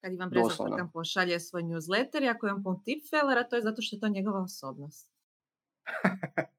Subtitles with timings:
[0.00, 3.62] kad Ivan Brezović nam pošalje svoj newsletter i ako je on pun tipfelera, to je
[3.62, 5.10] zato što je to njegova osobnost.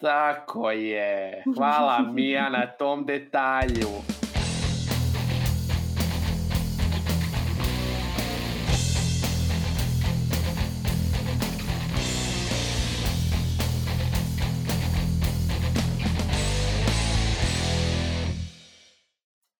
[0.00, 1.42] Tako je.
[1.56, 3.88] Hvala Mija na tom detalju.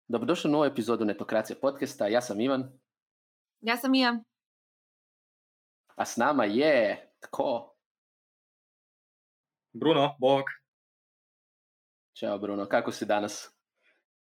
[0.08, 2.06] Dobrodošli u novu epizodu Netokracije podcasta.
[2.06, 2.80] Ja sam Ivan.
[3.60, 4.18] Ja sam Ija.
[5.96, 7.06] A s nama je...
[7.20, 7.76] Tko?
[9.72, 10.44] Bruno, bog.
[12.14, 13.56] Ćao Bruno, kako si danas?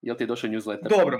[0.02, 0.89] Jel ti je došao newsletter?
[0.89, 1.19] Dobro.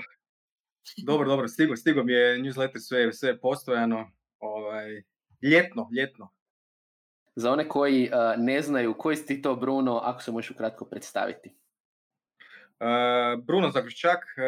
[1.06, 4.12] Dobro, dobro, stigo, stigo mi je newsletter sve, sve postojano.
[4.40, 5.04] Ovaj,
[5.42, 6.34] ljetno, ljetno.
[7.36, 10.86] Za one koji uh, ne znaju koji si ti to Bruno, ako se možeš ukratko
[10.86, 11.58] predstaviti.
[12.80, 14.44] Uh, Bruno Zagrščak, uh,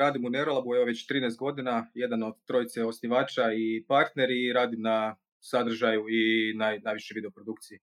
[0.00, 4.82] radim u Neurolabu evo već 13 godina, jedan od trojice osnivača i partner i radim
[4.82, 7.78] na sadržaju i naj, najviše videoprodukciji.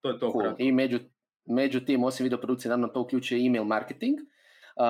[0.00, 0.54] To je to cool.
[0.58, 0.98] I među,
[1.44, 4.18] među tim, osim videoprodukcije, naravno to uključuje email marketing.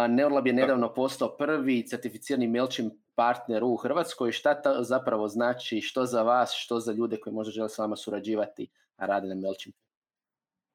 [0.09, 4.33] Neurolab je nedavno postao prvi certificirani MailChimp partner u Hrvatskoj.
[4.33, 7.97] Šta to zapravo znači, što za vas, što za ljude koji možda žele s vama
[7.97, 9.88] surađivati, a rade na MailChimpu?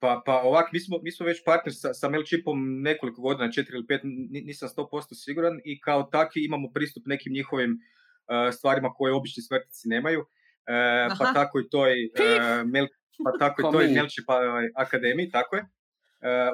[0.03, 3.75] Pa, pa ovak, mi smo, mi smo već partner sa, sa MailChimpom nekoliko godina, četiri
[3.77, 4.01] ili pet,
[4.49, 9.87] nisam 100% siguran i kao takvi imamo pristup nekim njihovim uh, stvarima koje obični smrtnici
[9.87, 10.19] nemaju.
[10.19, 12.87] Uh, pa tako i toj uh, mail,
[13.25, 14.29] pa tako i toj MailChimp
[14.75, 15.61] akademiji, tako je.
[15.63, 15.69] Uh,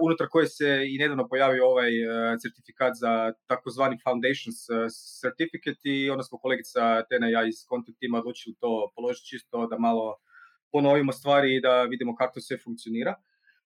[0.05, 4.75] unutar koje se i nedavno pojavio ovaj uh, certifikat za takozvani Foundations uh,
[5.21, 9.67] Certificate i onda smo kolegica Tena i ja iz Content tima odlučili to položiti čisto
[9.67, 10.17] da malo
[10.71, 13.15] ponovimo stvari i da vidimo kako to sve funkcionira.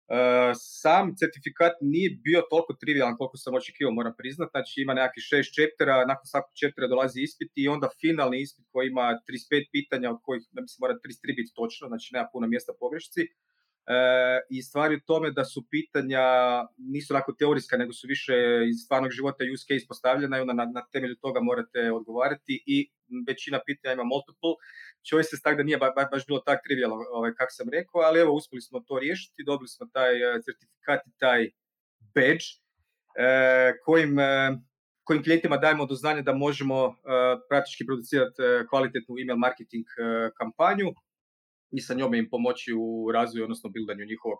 [0.03, 4.49] Uh, sam certifikat nije bio toliko trivialan koliko sam očekivao, moram priznat.
[4.51, 8.87] Znači ima nekakvih šest čeptera, nakon svakog čeptera dolazi ispit i onda finalni ispit koji
[8.87, 12.73] ima 35 pitanja od kojih, da mislim, mora 33 biti točno, znači nema puno mjesta
[12.79, 13.21] pogrešci.
[13.21, 13.97] E,
[14.49, 16.23] I stvari u tome da su pitanja
[16.77, 18.33] nisu onako teorijska, nego su više
[18.71, 22.77] iz stvarnog života use case postavljena i onda na, na temelju toga morate odgovarati i
[23.27, 24.53] većina pitanja ima multiple
[25.09, 28.19] choices, tako da nije ba, ba, baš bilo tak trivialno ovaj, kako sam rekao, ali
[28.19, 31.41] evo uspjeli smo to riješiti, dobili smo taj uh, certifikat i taj
[32.15, 34.59] badge uh, kojim, uh,
[35.03, 36.95] kojim klijentima dajemo do znanja da možemo uh,
[37.49, 39.85] praktički producirati kvalitetnu email marketing
[40.37, 40.87] kampanju
[41.71, 44.39] i sa njome im pomoći u razvoju, odnosno bildanju njihovog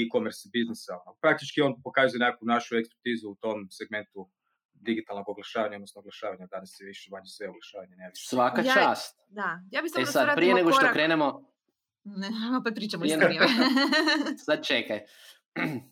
[0.00, 0.92] e-commerce biznisa.
[1.20, 4.30] Praktički on pokazuje nekakvu našu ekspertizu u tom segmentu
[4.80, 7.96] digitalnog oglašavanja, odnosno oglašavanja, danas je više manje sve oglašavanje.
[7.96, 9.20] Ne Svaka ja, čast.
[9.28, 11.50] Da, ja bih samo e sad, prije nego što krenemo...
[12.04, 12.28] Ne,
[12.60, 13.40] opet pričamo istorije.
[14.46, 15.00] sad čekaj.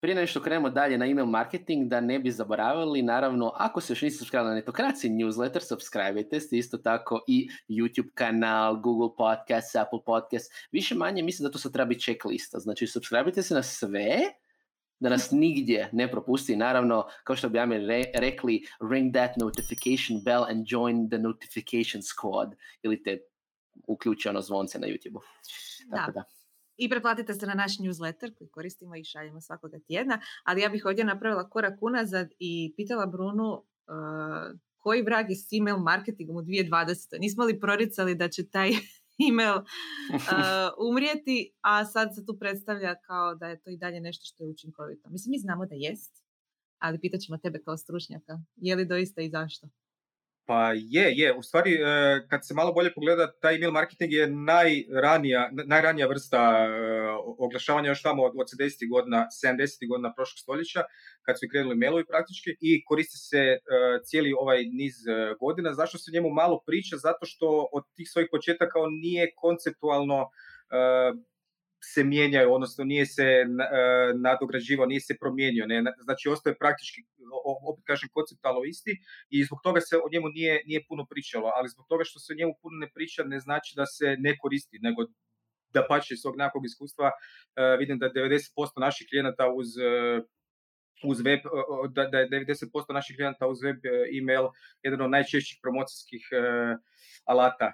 [0.00, 3.92] Prije nego što krenemo dalje na email marketing, da ne bi zaboravili, naravno, ako se
[3.92, 9.76] još niste subscribe na Netokraci newsletter, subscribe se, isto tako i YouTube kanal, Google Podcast,
[9.76, 13.62] Apple Podcast, više manje mislim da to sad treba biti checklista, znači subscribe se na
[13.62, 14.18] sve,
[15.00, 16.56] da nas nigdje ne propusti.
[16.56, 22.02] Naravno, kao što bi ja re, rekli, ring that notification bell and join the notification
[22.02, 22.52] squad
[22.82, 23.18] ili te
[23.86, 25.20] uključi ono zvonce na YouTube-u.
[25.90, 26.20] Tako da.
[26.20, 26.24] da.
[26.76, 30.84] I pretplatite se na naš newsletter koji koristimo i šaljemo svakoga tjedna, ali ja bih
[30.86, 36.42] ovdje napravila korak unazad i pitala Brunu uh, koji vrag je s email marketingom u
[36.42, 37.20] 2020.
[37.20, 38.70] Nismo li proricali da će taj
[39.28, 44.24] email uh, umrijeti, a sad se tu predstavlja kao da je to i dalje nešto
[44.24, 45.10] što je učinkovito.
[45.10, 46.24] Mislim, mi znamo da jest,
[46.78, 49.68] ali pitat ćemo tebe kao stručnjaka, je li doista i zašto?
[50.50, 51.34] Pa je, je.
[51.34, 56.38] U stvari, e, kad se malo bolje pogleda, taj email marketing je najranija, najranija vrsta
[56.38, 56.70] e,
[57.38, 58.90] oglašavanja još tamo od 70.
[58.90, 59.88] godina, 70.
[59.88, 60.82] godina prošlog stoljeća,
[61.22, 63.58] kad su krenuli mailovi praktički i koristi se e,
[64.04, 64.94] cijeli ovaj niz
[65.40, 65.74] godina.
[65.74, 66.96] Zašto se njemu malo priča?
[66.96, 70.30] Zato što od tih svojih početaka on nije konceptualno
[71.82, 73.46] se mijenjaju, odnosno nije se e,
[74.14, 75.66] nadograđivao, nije se promijenio.
[75.66, 75.82] Ne?
[75.98, 77.00] Znači, ostaje praktički,
[77.72, 78.98] opet kažem, konceptualno isti
[79.30, 82.32] i zbog toga se o njemu nije, nije puno pričalo, ali zbog toga što se
[82.32, 85.02] o njemu puno ne priča ne znači da se ne koristi, nego
[85.72, 90.24] da pače svog nekog iskustva uh, vidim da 90% naših klijenata uz uh,
[91.04, 91.40] uz web,
[91.88, 93.76] da, da je 90% naših klijenata uz web
[94.18, 94.48] email
[94.82, 96.28] jedan od najčešćih promocijskih
[97.24, 97.72] alata.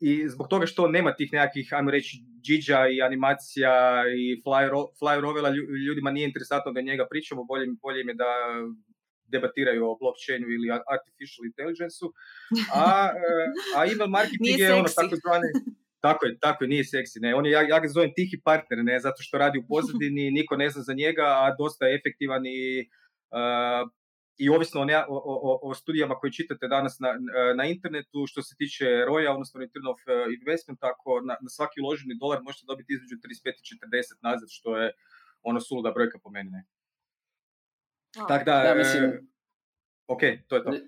[0.00, 4.42] I zbog toga što nema tih nekakvih, ajmo reći, džiđa i animacija i
[5.00, 5.50] flyer, ovela,
[5.86, 8.30] ljudima nije interesantno da njega pričamo, bolje, bolje im je da
[9.32, 11.98] debatiraju o blockchainu ili artificial intelligence
[12.74, 13.32] a, e,
[13.76, 15.48] a email marketing je ono tako zvane,
[16.06, 18.78] tako je, tako je, nije seksi, ne, on je, ja, ja ga zovem tihi partner,
[18.84, 22.46] ne, zato što radi u pozadini, niko ne zna za njega, a dosta je efektivan
[22.46, 22.88] i
[23.38, 23.90] uh,
[24.40, 27.10] i ovisno o, o, o, studijama koje čitate danas na,
[27.56, 30.00] na internetu, što se tiče roja, odnosno return of
[30.40, 34.76] investment, tako na, na svaki uloženi dolar možete dobiti između 35 i 40 nazad, što
[34.76, 34.92] je
[35.42, 36.50] ono suluda brojka po meni.
[36.50, 36.64] Ne?
[38.28, 39.04] Tako da, da mislim...
[40.06, 40.70] ok, to je to.
[40.70, 40.80] Ne,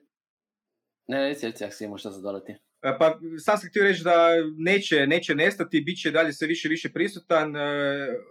[1.09, 2.53] ne, reci, reci, ako si imao šta zadodati.
[2.83, 6.69] E, pa sam sam htio reći da neće, neće nestati, bit će dalje sve više
[6.69, 7.57] više prisutan.
[7.57, 7.61] E,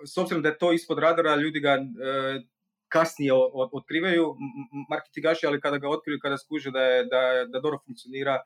[0.05, 1.77] s obzirom da je to ispod radara, ljudi ga
[2.91, 4.35] kasnije otkrivaju
[4.89, 8.39] marketingaši, ali kada ga otkriju, kada skuže da, je, da, da dobro funkcionira,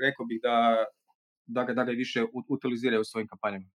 [0.00, 0.84] rekao bih da,
[1.46, 3.66] da, ga, da ga više utiliziraju u svojim kampanjama.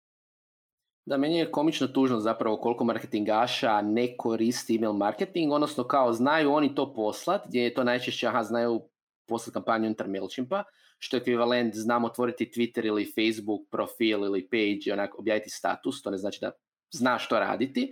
[1.06, 6.52] Da, meni je komično tužno zapravo koliko marketingaša ne koristi email marketing, odnosno kao znaju
[6.52, 8.82] oni to poslat, gdje je to najčešće, aha, znaju
[9.28, 10.64] poslati kampanju unutar MailChimpa,
[11.00, 16.02] što je ekvivalent, znam otvoriti Twitter ili Facebook profil ili page i onak objaviti status,
[16.02, 16.52] to ne znači da
[16.92, 17.92] zna što raditi.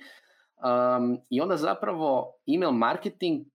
[0.58, 3.46] Um, I onda zapravo email marketing,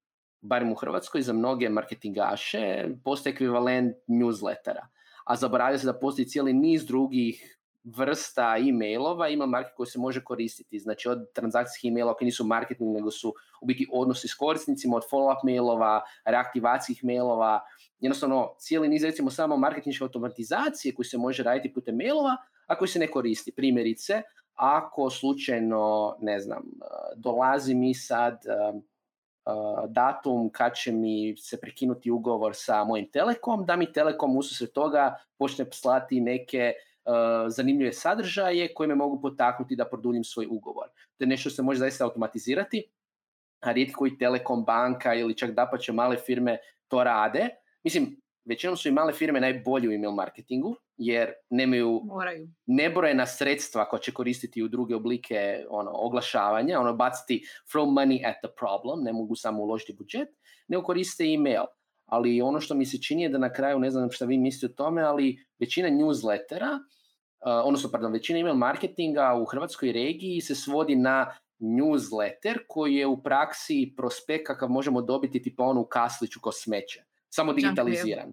[0.40, 4.86] barem u Hrvatskoj, za mnoge marketingaše postaje ekvivalent newslettera.
[5.24, 10.24] A zaboravlja se da postoji cijeli niz drugih vrsta e-mailova, email marketing koji se može
[10.24, 10.78] koristiti.
[10.78, 15.02] Znači od transakcijskih e-mailova koji nisu marketing, nego su u biti odnosi s korisnicima, od
[15.12, 17.60] follow-up mailova, reaktivacijskih mailova,
[18.00, 22.88] jednostavno cijeli niz recimo samo marketinške automatizacije koji se može raditi putem mailova, a koji
[22.88, 23.52] se ne koristi.
[23.52, 24.22] Primjerice,
[24.62, 26.62] ako slučajno, ne znam,
[27.16, 28.42] dolazi mi sad
[29.88, 35.16] datum kad će mi se prekinuti ugovor sa mojim Telekom, da mi Telekom ususred toga
[35.38, 36.72] počne slati neke
[37.48, 40.88] zanimljive sadržaje koje me mogu potaknuti da produljim svoj ugovor.
[40.88, 42.84] To je nešto se može zaista automatizirati,
[43.60, 47.48] a rijetko koji Telekom banka ili čak dapače male firme to rade,
[47.84, 52.48] Mislim, većinom su i male firme najbolji u email marketingu, jer nemaju Moraju.
[52.66, 58.36] nebrojena sredstva koja će koristiti u druge oblike ono, oglašavanja, ono baciti throw money at
[58.44, 60.28] the problem, ne mogu samo uložiti budžet,
[60.68, 61.64] nego koriste email.
[62.06, 64.72] Ali ono što mi se čini je da na kraju, ne znam šta vi mislite
[64.72, 70.54] o tome, ali većina newslettera, uh, odnosno, pardon, većina email marketinga u hrvatskoj regiji se
[70.54, 76.52] svodi na newsletter koji je u praksi prospekt kakav možemo dobiti tipa onu kasliću ko
[76.52, 77.04] smeće
[77.34, 78.32] samo digitaliziran.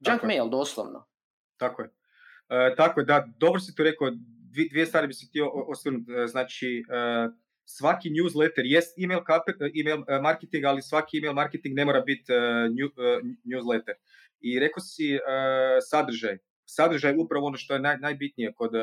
[0.00, 1.06] Junk mail, mail doslovno.
[1.56, 1.90] Tako je.
[2.48, 4.10] E, tako da, dobro si to rekao,
[4.70, 6.12] dvije stvari bi se htio osvrnuti.
[6.12, 7.28] E, znači, e,
[7.64, 9.20] svaki newsletter jest email,
[9.80, 12.32] email marketing, ali svaki email marketing ne mora biti
[13.50, 13.94] newsletter.
[14.40, 15.18] I rekao si
[15.90, 16.38] sadržaj.
[16.68, 18.74] Sadržaj je upravo ono što je naj, najbitnije kod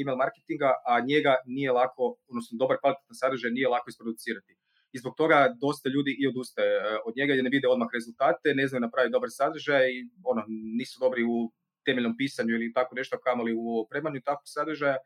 [0.00, 4.54] email marketinga, a njega nije lako, odnosno dobar kvalitetan sadržaj nije lako isproducirati
[4.92, 6.72] i zbog toga dosta ljudi i odustaje
[7.06, 9.86] od njega jer ne vide odmah rezultate, ne znaju napraviti dobar sadržaj
[10.24, 10.42] ono,
[10.78, 11.52] nisu dobri u
[11.84, 14.96] temeljnom pisanju ili tako nešto, kamoli u opremanju takvog sadržaja.
[14.96, 15.00] E,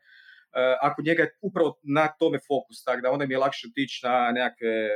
[0.81, 4.31] ako njega je upravo na tome fokus, tako da onda mi je lakše otići na
[4.31, 4.89] nekakve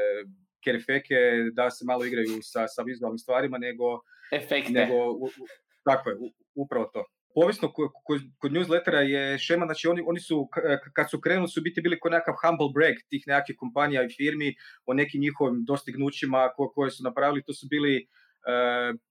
[0.63, 1.15] kerefeke
[1.53, 4.01] da se malo igraju sa, sa vizualnim stvarima nego...
[4.31, 4.71] Efekte.
[4.71, 4.95] Nego,
[5.83, 6.15] tako je,
[6.55, 7.05] upravo to
[7.35, 7.71] povisno
[8.03, 10.49] kod, kod newslettera je šema, znači oni, oni su,
[10.93, 14.55] kad su krenuli su biti bili kao nekakav humble brag tih nekakvih kompanija i firmi
[14.85, 18.20] o nekim njihovim dostignućima koje su napravili, to su bili uh,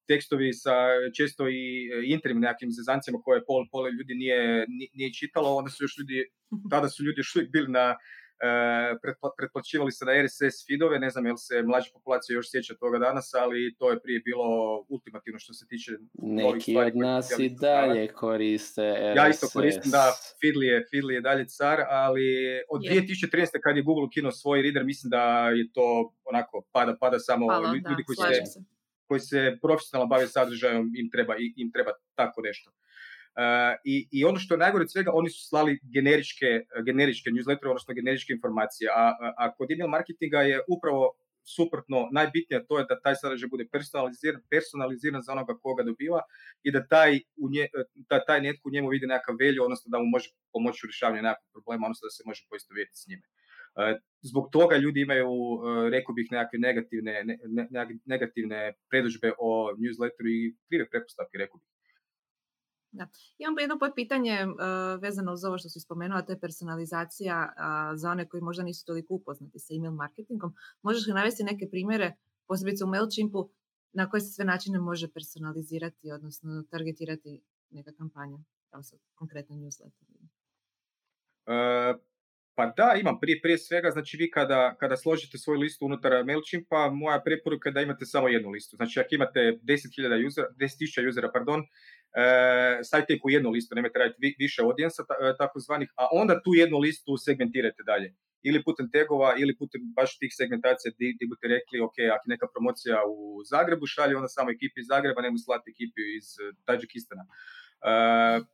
[0.09, 0.75] tekstovi sa
[1.17, 5.85] često i e, interim nekakvim zezancima koje pol, pol ljudi nije, nije čitalo, onda su
[5.85, 6.19] još ljudi,
[6.73, 7.97] tada su ljudi još uvijek bili na
[8.43, 8.97] E,
[9.37, 13.35] pretplaćivali se na RSS feedove, ne znam jel se mlađa populacija još sjeća toga danas,
[13.35, 14.47] ali to je prije bilo
[14.89, 15.93] ultimativno što se tiče
[16.23, 19.17] Neki od nas i dalje koriste RSS.
[19.17, 20.05] Ja isto koristim, da,
[20.41, 22.23] Feedly je, Feedly je dalje car, ali
[22.71, 23.03] od je.
[23.03, 23.47] 2013.
[23.63, 27.73] kad je Google ukinuo svoj reader, mislim da je to onako pada, pada samo Hvala,
[27.75, 28.61] ljudi koji se, se,
[29.11, 32.71] koji se profesionalno bave sadržajom, im treba, im treba tako nešto.
[32.71, 36.51] Uh, i, I ono što je najgore od svega, oni su slali generičke,
[36.87, 38.91] generičke newslettere, odnosno generičke informacije.
[38.95, 41.11] A, a, a kod email marketinga je upravo
[41.57, 46.23] suprotno, najbitnije to je da taj sadržaj bude personaliziran, personaliziran za onoga koga dobiva
[46.63, 47.67] i da taj, u nje,
[48.11, 51.23] da taj netko u njemu vidi nekakav velju, odnosno da mu može pomoći u rješavanju
[51.23, 53.27] nekakvog problema, odnosno da se može poistovjetiti s njime.
[53.75, 57.69] Uh, zbog toga ljudi imaju, uh, rekao bih, nekakve negativne, ne,
[58.05, 61.69] negativne predođbe o newsletteru i krive pretpostavke, rekao bih.
[62.93, 63.09] Da.
[63.39, 67.53] Imam jedno pitanje uh, vezano uz ovo što si spomenula, to je personalizacija uh,
[68.01, 70.55] za one koji možda nisu toliko upoznati sa email marketingom.
[70.83, 72.17] Možeš li navesti neke primjere,
[72.49, 73.51] posebice u MailChimpu,
[73.93, 78.39] na koje se sve načine može personalizirati, odnosno targetirati neka kampanja,
[78.71, 80.05] kao sa konkretno newsletter?
[81.47, 82.01] Uh,
[82.55, 83.21] pa da, imam.
[83.21, 87.73] Prije, prije svega, znači vi kada, kada složite svoju listu unutar MailChimpa, moja preporuka je
[87.73, 88.77] da imate samo jednu listu.
[88.77, 93.99] Znači, ako imate 10.000 usera, 10.000 usera, pardon, e, stavite ih u jednu listu, nemojte
[93.99, 98.15] raditi više audijensa e, takozvanih, a onda tu jednu listu segmentirate dalje.
[98.43, 102.33] ili putem tegova ili putem baš tih segmentacija gdje, gdje budete rekli, ok, ako je
[102.35, 106.27] neka promocija u Zagrebu, šalje onda samo ekipi iz Zagreba, nemoj slati ekipi iz
[106.67, 107.25] Tadžikistana.
[107.89, 108.47] Uh,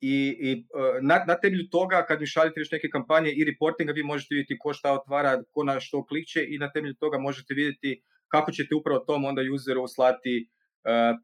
[0.00, 3.92] i, i e, na, na temelju toga kad mi šaljete još neke kampanje i reportinga
[3.92, 7.54] vi možete vidjeti ko šta otvara, ko na što klikće i na temelju toga možete
[7.54, 10.50] vidjeti kako ćete upravo tom onda useru slati uh,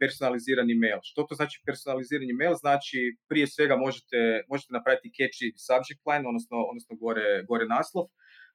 [0.00, 0.98] personalizirani mail.
[1.02, 2.54] Što to znači personalizirani mail?
[2.54, 8.04] Znači prije svega možete, možete napraviti catchy subject line, odnosno, odnosno gore, gore naslov.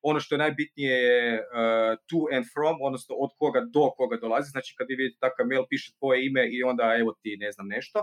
[0.01, 4.49] Ono što je najbitnije je uh, to and from, odnosno od koga do koga dolazi.
[4.55, 7.67] Znači kad vi vidite takav mail, piše tvoje ime i onda evo ti ne znam
[7.67, 7.99] nešto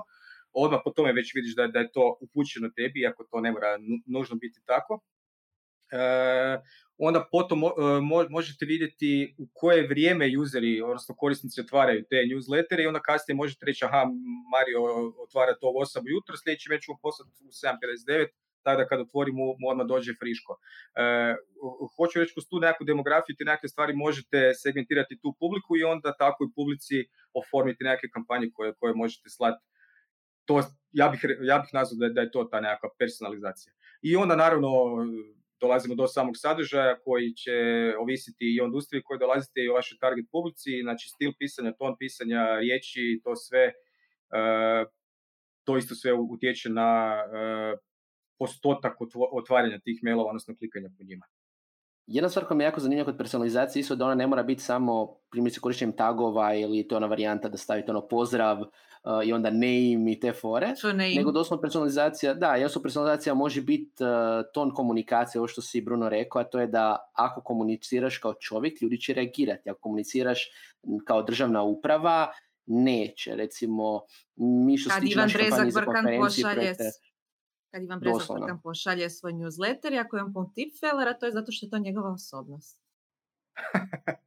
[0.56, 3.78] odmah po tome već vidiš da, da je to upućeno tebi, iako to ne mora
[4.06, 5.00] nužno biti tako.
[5.92, 5.98] E,
[6.98, 7.68] onda potom e,
[8.30, 13.66] možete vidjeti u koje vrijeme useri, odnosno korisnici otvaraju te newslettere i onda kasnije možete
[13.66, 14.02] reći aha,
[14.54, 14.80] Mario
[15.24, 18.26] otvara to u 8 jutro, sljedeći već ću poslati u 7.59,
[18.62, 20.52] tada kad otvorim mu, odmah dođe friško.
[20.96, 21.02] E,
[21.96, 26.16] hoću reći kroz tu nekakvu demografiju, te nekakve stvari možete segmentirati tu publiku i onda
[26.22, 26.96] tako i publici
[27.40, 29.62] oformiti neke kampanje koje, koje možete slati
[30.46, 30.62] to,
[30.92, 33.72] ja bih, ja bih nazvao da je, da je to ta nekakva personalizacija.
[34.02, 34.68] I onda naravno
[35.60, 37.52] dolazimo do samog sadržaja koji će
[37.98, 41.96] ovisiti i o industriji koje dolazite i o vašoj target publici, znači stil pisanja, ton
[41.98, 44.84] pisanja, riječi, to sve, e,
[45.64, 47.76] to isto sve utječe na e,
[48.38, 48.96] postotak
[49.32, 51.26] otvaranja tih mailova, odnosno klikanja po njima.
[52.06, 54.62] Jedna stvar koja mi je jako zanimljiva kod personalizacije isto da ona ne mora biti
[54.62, 58.58] samo primjerice korištenjem tagova ili to je ona varijanta da stavite ono pozdrav
[59.24, 60.74] i onda name i te fore.
[61.16, 64.08] Nego doslovno personalizacija, da, jednostavno personalizacija može biti uh,
[64.54, 68.82] ton komunikacije, ovo što si Bruno rekao, a to je da ako komuniciraš kao čovjek,
[68.82, 69.70] ljudi će reagirati.
[69.70, 70.50] Ako komuniciraš
[71.04, 72.28] kao državna uprava,
[72.66, 73.36] neće.
[73.36, 74.00] Recimo,
[74.36, 76.84] mi što se tiče naše kampanje za konferencije, projekte,
[77.70, 78.28] kad Ivan Brezak
[78.62, 81.78] pošalje svoj newsletter i ako je on pun tipfelera, to je zato što je to
[81.78, 82.80] njegova osobnost.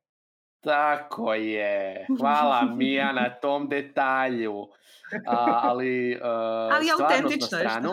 [0.61, 2.05] Tako je.
[2.19, 4.67] Hvala Mija na tom detalju.
[5.63, 6.21] ali, uh,
[6.75, 7.89] ali autentično stranu,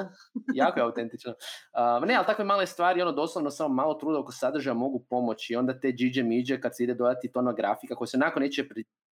[0.55, 1.33] jako je autentično.
[1.33, 5.57] Uh, ne, ali takve male stvari, ono doslovno samo malo truda oko sadržaja mogu pomoći.
[5.57, 8.69] Onda te džiđe miđe kad se ide dodati tono grafika koje se nakon neće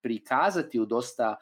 [0.08, 1.36] prikazati u dosta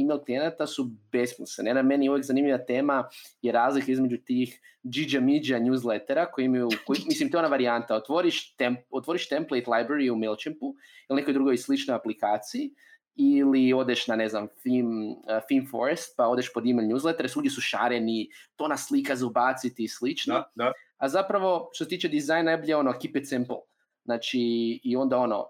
[0.00, 1.74] email klijenata su besmislene.
[1.74, 3.08] Na meni je uvijek zanimljiva tema
[3.42, 7.96] je razlika između tih džiđa miđa newslettera koji imaju, koji, mislim to je ona varijanta,
[7.96, 10.74] otvoriš, temp, otvoriš template library u MailChimpu
[11.10, 12.74] ili nekoj drugoj sličnoj aplikaciji
[13.16, 17.50] ili odeš na, ne znam, theme, uh, theme Forest, pa odeš pod email newsletter, svugdje
[17.50, 20.34] su šareni, to na slika za ubaciti i slično.
[20.34, 20.72] Da, da.
[20.96, 23.56] A zapravo, što se tiče dizajna, je ono, keep it simple.
[24.04, 24.40] Znači,
[24.84, 25.46] i onda ono,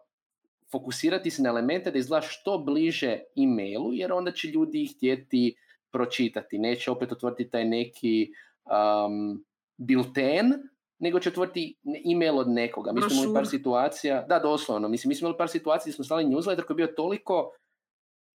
[0.73, 5.57] fokusirati se na elemente da izgleda što bliže e-mailu, jer onda će ljudi htjeti
[5.91, 6.59] pročitati.
[6.59, 8.33] Neće opet otvoriti taj neki
[8.65, 9.45] um,
[9.77, 10.53] bilten,
[10.99, 11.79] nego će otvoriti
[12.13, 12.93] e-mail od nekoga.
[12.93, 16.05] Mi smo imali par situacija, da doslovno, mislim, mi smo imali par situacija gdje smo
[16.05, 17.51] slali newsletter koji je bio toliko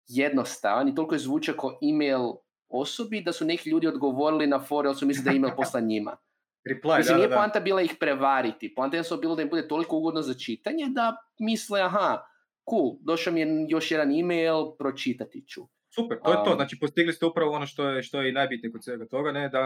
[0.06, 2.32] jednostavan i toliko je zvučao kao e-mail
[2.68, 5.86] osobi da su neki ljudi odgovorili na fore, ali su mislili da je e-mail poslan
[5.86, 6.16] njima.
[6.64, 8.74] Reply, Mislim, nije poanta bila ih prevariti.
[8.74, 12.22] Poanta je bilo da im bude toliko ugodno za čitanje da misle, aha,
[12.70, 15.60] cool, došao mi je još jedan email, pročitati ću.
[15.94, 16.54] Super, to je to.
[16.54, 19.48] Znači, postigli ste upravo ono što je, što je i najbitnije kod svega toga, ne?
[19.48, 19.60] da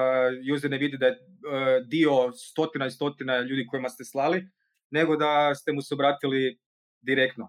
[0.54, 4.48] user ne vidi da je uh, dio stotina i stotina ljudi kojima ste slali,
[4.90, 6.58] nego da ste mu se obratili
[7.00, 7.48] direktno.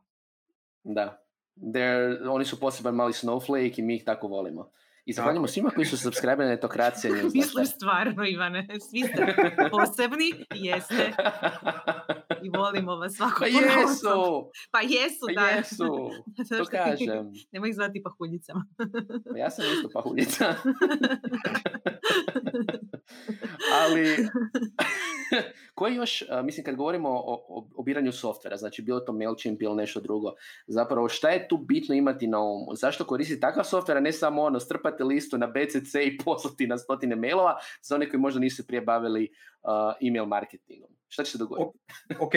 [0.84, 1.26] Da.
[1.56, 4.72] They're, oni su poseban mali snowflake i mi ih tako volimo.
[5.06, 9.36] I zahvaljujemo svima koji su subscribe na Netokracija Mislim stvarno, Ivane, svi ste
[9.72, 11.14] posebni, jeste.
[12.44, 14.52] I volimo vas svako Pa jesu!
[14.72, 15.48] Pa jesu, pa da.
[15.48, 16.10] jesu,
[16.60, 17.32] to kažem.
[17.52, 18.66] Nemoj ih zvati pahuljicama.
[19.32, 20.56] pa ja sam isto pahuljica.
[23.82, 24.28] Ali,
[25.74, 29.76] koji još, mislim kad govorimo o, o, o biranju softvera, znači bilo to MailChimp ili
[29.76, 30.34] nešto drugo,
[30.68, 32.76] zapravo šta je tu bitno imati na umu?
[32.76, 36.78] Zašto koristiti takav softver, a ne samo ono, strpati listu na BCC i poslati na
[36.78, 39.30] stotine mailova za one koji možda nisu prije bavili
[39.64, 40.90] uh, email marketingom?
[41.08, 41.80] Šta će se dogoditi?
[42.20, 42.34] ok,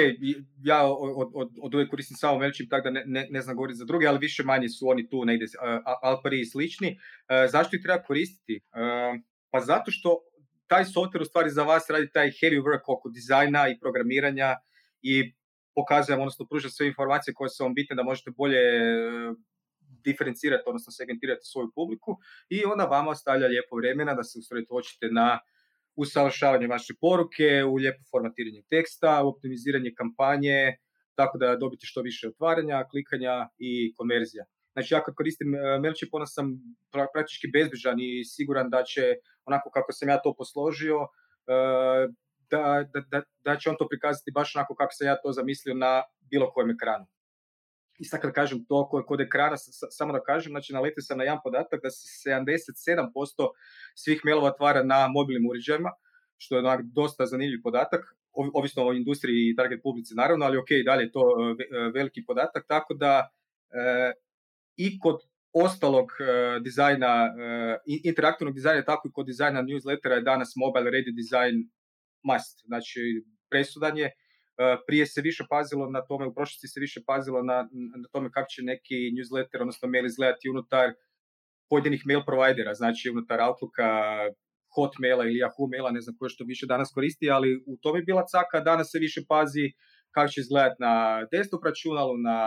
[0.65, 3.79] ja od, od, od uvijek koristim samo MailChimp, tako da ne, ne, ne znam govoriti
[3.79, 6.89] za druge, ali više manje su oni tu negdje uh, Alpari i slični.
[6.89, 8.61] Uh, zašto ih treba koristiti?
[8.73, 9.21] Uh,
[9.51, 10.19] pa zato što
[10.67, 14.57] taj software u stvari za vas radi taj heavy work oko dizajna i programiranja
[15.03, 15.35] i
[15.75, 18.61] pokazujemo, odnosno pruža sve informacije koje su vam bitne da možete bolje
[20.07, 22.17] e, diferencirati, odnosno segmentirati svoju publiku
[22.49, 25.39] i ona vama ostavlja lijepo vremena da se usredotočite na
[25.97, 30.77] usavršavanje vaše poruke, u lijepo formatiranje teksta, u optimiziranje kampanje,
[31.15, 34.45] tako da dobite što više otvaranja, klikanja i konverzija.
[34.73, 36.47] Znači ja kad koristim e, MailChimp, onda sam
[37.15, 41.55] praktički bezbrižan i siguran da će onako kako sam ja to posložio, e,
[42.51, 46.03] da, da, da, će on to prikazati baš onako kako sam ja to zamislio na
[46.31, 47.07] bilo kojem ekranu.
[47.99, 49.57] I sad kad kažem to kod ekrana,
[49.91, 53.50] samo da kažem, znači naletio sam na jedan podatak da se 77%
[53.95, 55.91] svih mailova otvara na mobilnim uređajima,
[56.38, 58.05] što je onak dosta zanimljiv podatak,
[58.55, 62.25] ovisno o industriji i target publici naravno, ali ok, dalje je to e, e, veliki
[62.26, 63.31] podatak, tako da
[63.71, 64.12] e,
[64.76, 65.17] i kod
[65.53, 71.17] ostalog e, dizajna, e, interaktivnog dizajna, tako i kod dizajna newslettera je danas mobile ready
[71.17, 71.57] design
[72.23, 73.00] must, znači
[73.50, 74.11] presudan je.
[74.87, 77.69] Prije se više pazilo na tome, u prošlosti se više pazilo na,
[78.03, 80.93] na tome kako će neki newsletter, odnosno mail izgledati unutar
[81.71, 83.91] pojedinih mail providera, znači unutar Outlooka,
[84.75, 88.09] Hotmaila ili Yahoo maila, ne znam koje što više danas koristi, ali u tome je
[88.11, 89.67] bila caka, danas se više pazi
[90.15, 90.95] kako će izgledati na
[91.33, 92.39] desktop računalu, na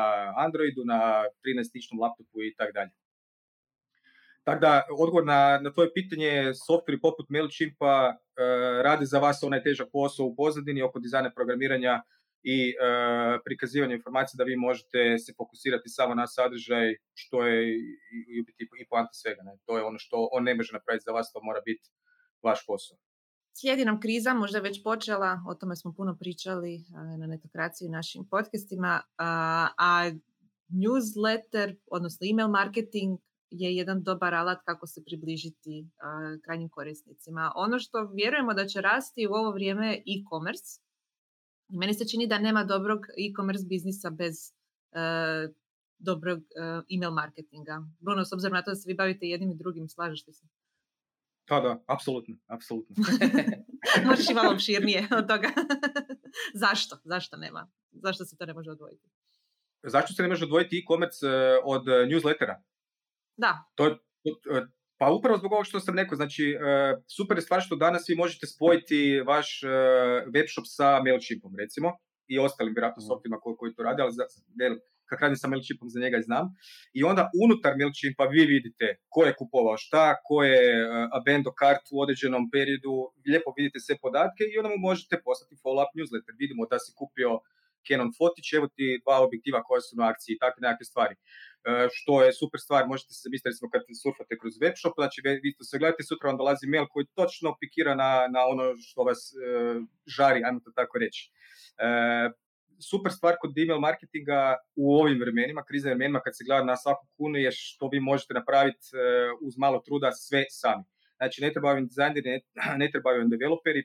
[0.45, 0.99] Androidu, na
[1.43, 2.91] 13-tičnom laptopu i tako dalje.
[4.43, 8.15] Tako da, odgovor na, na tvoje pitanje, softveri poput MailChimpa e,
[8.83, 12.01] radi za vas onaj težak posao u pozadini oko dizajna programiranja
[12.43, 12.73] i e,
[13.45, 17.79] prikazivanja informacija da vi možete se fokusirati samo na sadržaj, što je i,
[18.59, 19.41] i, i poanta svega.
[19.43, 19.57] Ne?
[19.65, 21.89] To je ono što on ne može napraviti za vas, to mora biti
[22.43, 22.97] vaš posao.
[23.53, 26.79] Slijedi nam kriza, možda već počela, o tome smo puno pričali
[27.19, 30.11] na netokraciji u našim podcastima, a
[30.69, 33.19] newsletter, odnosno email marketing
[33.49, 35.87] je jedan dobar alat kako se približiti
[36.43, 37.51] krajnjim korisnicima.
[37.55, 40.81] Ono što vjerujemo da će rasti u ovo vrijeme je e-commerce.
[41.69, 44.35] I meni se čini da nema dobrog e-commerce biznisa bez
[45.99, 46.39] dobrog
[46.95, 47.83] email marketinga.
[47.99, 50.47] Bruno, s obzirom na to da se vi bavite jednim i drugim, slažeš se?
[51.49, 52.95] Pa da, apsolutno, apsolutno.
[54.09, 55.49] Možeš i malo opširnije od toga.
[56.63, 56.97] Zašto?
[57.03, 57.71] Zašto nema?
[57.91, 59.09] Zašto se to ne može odvojiti?
[59.83, 62.55] Zašto se ne može odvojiti e-commerce e, od newslettera?
[63.43, 63.53] Da.
[63.75, 64.61] To, e,
[64.99, 66.43] pa upravo zbog ovog što sam rekao, znači
[67.17, 69.61] super je stvar što danas vi možete spojiti vaš
[70.33, 71.89] web shop sa MailChimpom recimo
[72.27, 73.07] i ostalim vjerojatno mhm.
[73.07, 74.25] softima koji, koji to rade, ali za,
[75.09, 76.45] kak radim sa MailChimpom, za njega i znam.
[76.99, 81.85] I onda unutar MailChimpa vi vidite ko je kupovao šta, ko je uh, abendo kart
[81.93, 82.93] u određenom periodu,
[83.31, 86.33] lijepo vidite sve podatke i onda mu možete poslati follow-up newsletter.
[86.43, 87.31] Vidimo da si kupio
[87.87, 91.15] Canon fotić, evo ti dva objektiva koja su na akciji i takve nekakve stvari.
[91.59, 95.55] Uh, što je super stvar, možete se zamisliti recimo kad surfate kroz webshop, znači vi
[95.57, 99.21] to sve gledate, sutra vam dolazi mail koji točno pikira na, na ono što vas
[99.35, 99.83] uh,
[100.15, 101.21] žari, ajmo to tako reći.
[101.83, 102.31] Uh,
[102.79, 107.07] super stvar kod email marketinga u ovim vremenima, kriznim vremenima kad se gleda na svaku
[107.17, 108.99] kunu je što vi možete napraviti e,
[109.41, 110.83] uz malo truda sve sami.
[111.17, 112.41] Znači ne trebaju vam dizajneri, ne,
[112.81, 113.83] ne trebaju developeri.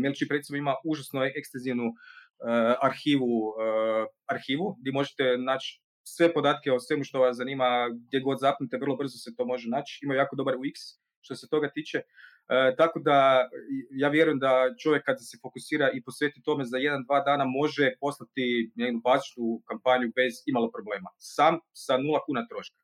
[0.00, 1.84] MailChimp recimo ima užasno ekstenzivnu
[2.82, 3.54] arhivu,
[4.26, 8.96] arhivu gdje možete naći sve podatke o svemu što vas zanima, gdje god zapnete, vrlo
[8.96, 10.00] brzo se to može naći.
[10.02, 11.98] Ima jako dobar UX što se toga tiče.
[11.98, 12.04] E,
[12.76, 13.48] tako da
[13.90, 17.92] ja vjerujem da čovjek kad se fokusira i posveti tome za jedan, dva dana može
[18.00, 21.10] poslati jednu bazičnu kampanju bez imalo problema.
[21.18, 22.76] Sam sa nula kuna troška.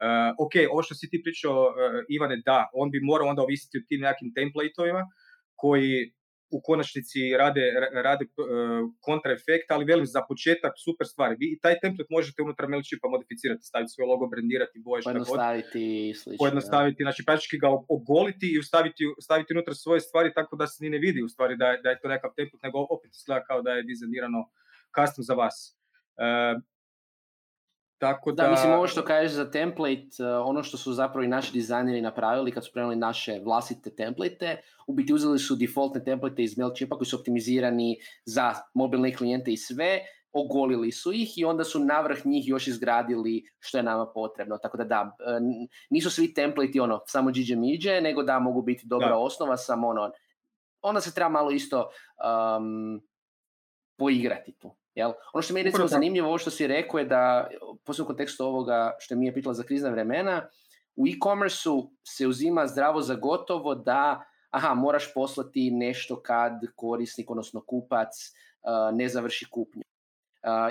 [0.00, 1.72] Uh, ok, ovo što si ti pričao, uh,
[2.08, 5.02] Ivane, da, on bi morao onda ovisiti o tim nekim templateovima
[5.54, 6.14] koji
[6.50, 7.64] u konačnici rade,
[8.08, 8.34] rade uh,
[9.00, 11.30] kontraefekt, ali velim za početak super stvar.
[11.38, 15.82] Vi i taj template možete unutar MailChimpa modificirati, staviti svoj logo, brandirati, boje, šta Pojednostaviti
[16.08, 16.42] i slično.
[16.42, 20.90] Pojednostaviti, znači praktički ga ogoliti i staviti, staviti unutar svoje stvari tako da se ni
[20.90, 23.62] ne vidi u stvari da je, da je to nekakav template, nego opet izgleda kao
[23.62, 24.40] da je dizajnirano
[24.96, 25.56] custom za vas.
[28.00, 28.42] Tako da...
[28.42, 32.00] da, mislim, ovo što kažeš za template, uh, ono što su zapravo i naši dizajneri
[32.00, 36.96] napravili kad su prenali naše vlastite template, u biti uzeli su defaultne template iz MailChimpa
[36.96, 40.00] koji su optimizirani za mobilne klijente i sve,
[40.32, 44.58] ogolili su ih i onda su navrh njih još izgradili što je nama potrebno.
[44.58, 48.86] Tako da da, uh, nisu svi template ono, samo džiđe miđe, nego da mogu biti
[48.86, 49.18] dobra da.
[49.18, 50.10] osnova, samo ono,
[50.82, 51.90] onda se treba malo isto
[52.58, 53.02] um,
[53.98, 54.76] poigrati tu.
[54.94, 55.12] Jel?
[55.32, 57.48] Ono što mi je recimo zanimljivo, ovo što si rekao je da,
[57.84, 60.48] posebno u kontekstu ovoga što mi je pitala za krizna vremena,
[60.96, 61.68] u e-commerce
[62.06, 68.08] se uzima zdravo za gotovo da aha, moraš poslati nešto kad korisnik, odnosno kupac,
[68.92, 69.82] ne završi kupnju.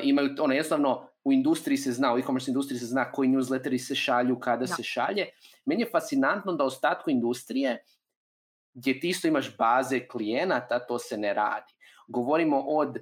[0.03, 3.95] Imaju, ono, jednostavno, u industriji se zna, u e-commerce industriji se zna koji newsletteri se
[3.95, 4.75] šalju, kada da.
[4.75, 5.25] se šalje.
[5.65, 7.83] Meni je fascinantno da ostatku industrije,
[8.73, 11.73] gdje ti isto imaš baze klijenata, to se ne radi.
[12.07, 12.97] Govorimo od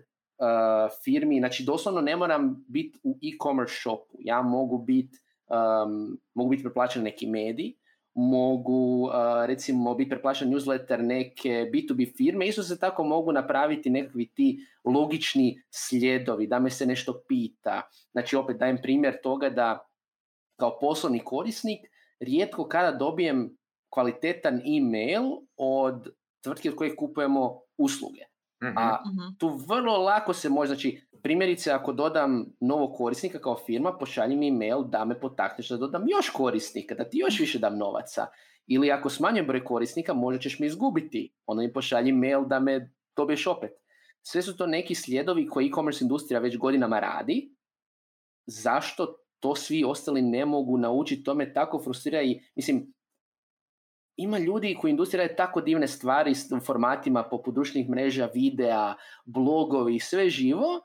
[1.04, 6.64] firmi, znači doslovno ne moram biti u e-commerce shopu, ja mogu biti um, mogu biti
[6.64, 7.74] preplaćen neki medij,
[8.14, 9.12] mogu uh,
[9.46, 15.62] recimo biti preplaćen newsletter neke B2B firme, isto se tako mogu napraviti nekakvi ti logični
[15.70, 17.82] sljedovi, da me se nešto pita.
[18.12, 19.88] Znači opet dajem primjer toga da
[20.60, 21.80] kao poslovni korisnik
[22.20, 23.58] rijetko kada dobijem
[23.90, 25.24] kvalitetan email
[25.58, 26.08] od
[26.44, 28.22] tvrtki od kojih kupujemo usluge.
[28.64, 28.78] Mhm.
[28.78, 29.38] A Mhm.
[29.38, 34.48] tu vrlo lako se može, znači primjerice ako dodam novog korisnika kao firma, pošalji mi
[34.48, 38.26] email da me potakneš da dodam još korisnika, da ti još više dam novaca.
[38.68, 41.34] Ili ako smanjujem broj korisnika, možda ćeš me izgubiti.
[41.46, 43.72] Onda mi pošalji mail da me dobiješ opet.
[44.22, 47.56] Sve su to neki slijedovi koji e-commerce industrija već godinama radi.
[48.46, 51.24] Zašto to svi ostali ne mogu naučiti?
[51.24, 52.94] To me tako frustrira i, mislim,
[54.18, 60.00] ima ljudi koji industrija rade tako divne stvari s formatima poput društvenih mreža, videa, blogovi,
[60.00, 60.82] sve živo.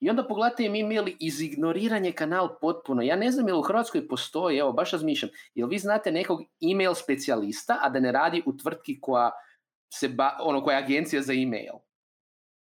[0.00, 3.02] I onda pogledajte im email izignoriranje kanal potpuno.
[3.02, 6.40] Ja ne znam jel u Hrvatskoj postoji, evo baš razmišljam, jel vi znate nekog
[6.72, 9.30] email specijalista, a da ne radi u tvrtki koja
[9.92, 11.74] se ba, ono koja je agencija za email.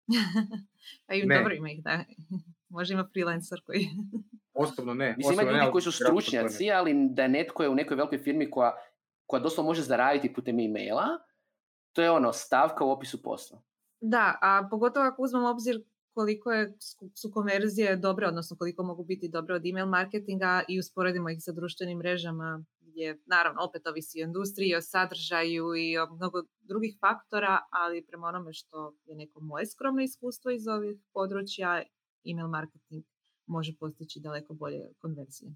[1.07, 1.37] pa i Ne.
[1.37, 2.03] dobro ima ih, da.
[2.69, 3.89] Može ima freelancer koji...
[4.53, 5.13] Osobno ne.
[5.17, 7.97] Mislim, ima osobno ne, ljudi koji su stručnjaci, ali da je netko je u nekoj
[7.97, 8.73] velikoj firmi koja,
[9.25, 11.07] koja doslovno može zaraditi putem emaila,
[11.93, 13.61] to je ono stavka u opisu posla.
[14.01, 15.83] Da, a pogotovo ako uzmemo obzir
[16.13, 16.77] koliko je,
[17.15, 21.51] su konverzije dobre, odnosno koliko mogu biti dobre od email marketinga i usporedimo ih sa
[21.51, 27.59] društvenim mrežama gdje naravno opet ovisi o industriji, o sadržaju i o mnogo drugih faktora,
[27.69, 31.83] ali prema onome što je neko moje skromno iskustvo iz ovih područja,
[32.31, 33.03] email marketing
[33.45, 35.55] može postići daleko bolje konverzije.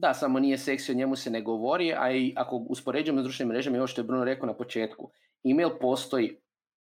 [0.00, 3.48] Da, samo nije seksi, o njemu se ne govori, a i ako uspoređujemo s društvenim
[3.48, 5.10] mrežama, i ovo što je Bruno rekao na početku,
[5.44, 6.36] email postoji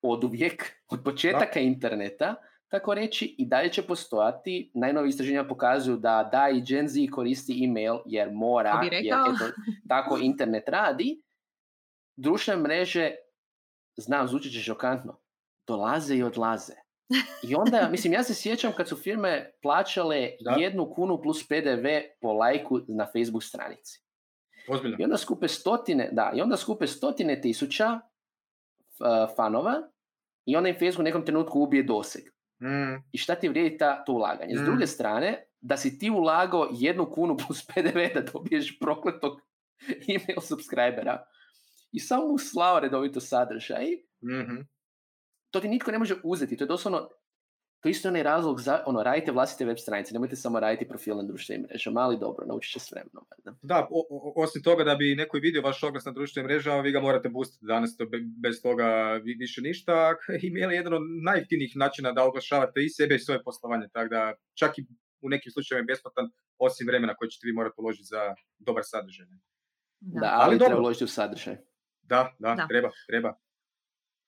[0.03, 2.35] od uvijek, od početaka interneta,
[2.69, 4.71] tako reći, i dalje će postojati.
[4.75, 9.61] Najnovije istraženja pokazuju da da i Gen Z koristi email jer mora, bi jer eto,
[9.88, 11.23] tako internet radi.
[12.16, 13.11] Društvene mreže,
[13.97, 15.21] znam, zvučit će šokantno,
[15.66, 16.86] dolaze i odlaze.
[17.42, 20.51] I onda, mislim, ja se sjećam kad su firme plaćale Da.
[20.59, 21.87] jednu kunu plus PDV
[22.21, 24.03] po lajku na Facebook stranici.
[24.69, 24.97] Ozbiljno.
[25.01, 29.75] I onda skupe stotine, da, i onda skupe stotine tisuća uh, fanova
[30.45, 32.23] i onda im Facebook u nekom trenutku ubije doseg.
[32.62, 34.55] Mm, I šta ti vrijedi ta, to ulaganje?
[34.55, 34.64] S Mm.
[34.64, 39.40] druge strane, da si ti ulagao jednu kunu plus PDV da dobiješ prokletog
[40.09, 41.25] email subscribera
[41.92, 43.85] i samo mu slao redovito sadržaj,
[44.25, 44.57] mhm.
[45.50, 46.56] To ti nitko ne može uzeti.
[46.56, 47.09] To je doslovno,
[47.80, 51.16] to je isto onaj razlog za, ono, radite vlastite web stranice, nemojte samo raditi profil
[51.16, 53.24] na društvenim mrežama, ali dobro, naučit će s vremenom.
[53.62, 56.92] Da, o- o- osim toga da bi neko vidio vaš oglas na društvenim mrežama, vi
[56.92, 60.14] ga morate boostati danas, to be- bez toga vi- više ništa.
[60.46, 64.35] Email je jedan od najjeftinijih načina da oglašavate i sebe i svoje poslovanje, tako da
[64.54, 64.87] čak i
[65.20, 66.26] u nekim slučajevima je besplatan,
[66.59, 69.26] osim vremena koje ćete vi morati uložiti za dobar sadržaj.
[69.26, 69.37] Da.
[70.20, 71.56] Da, Ali ali, treba uložiti u sadržaj.
[72.02, 72.66] Da, da, Da.
[72.68, 73.35] treba, treba.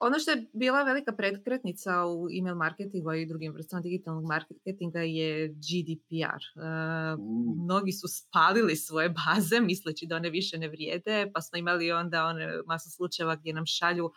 [0.00, 5.48] Ono što je bila velika prekretnica u email marketingu i drugim vrstama digitalnog marketinga je
[5.48, 6.42] GDPR.
[6.62, 6.68] E,
[7.16, 7.64] Mm.
[7.64, 12.24] mnogi su spalili svoje baze misleći da one više ne vrijede, pa smo imali onda
[12.24, 14.10] one masu slučajeva gdje nam šalju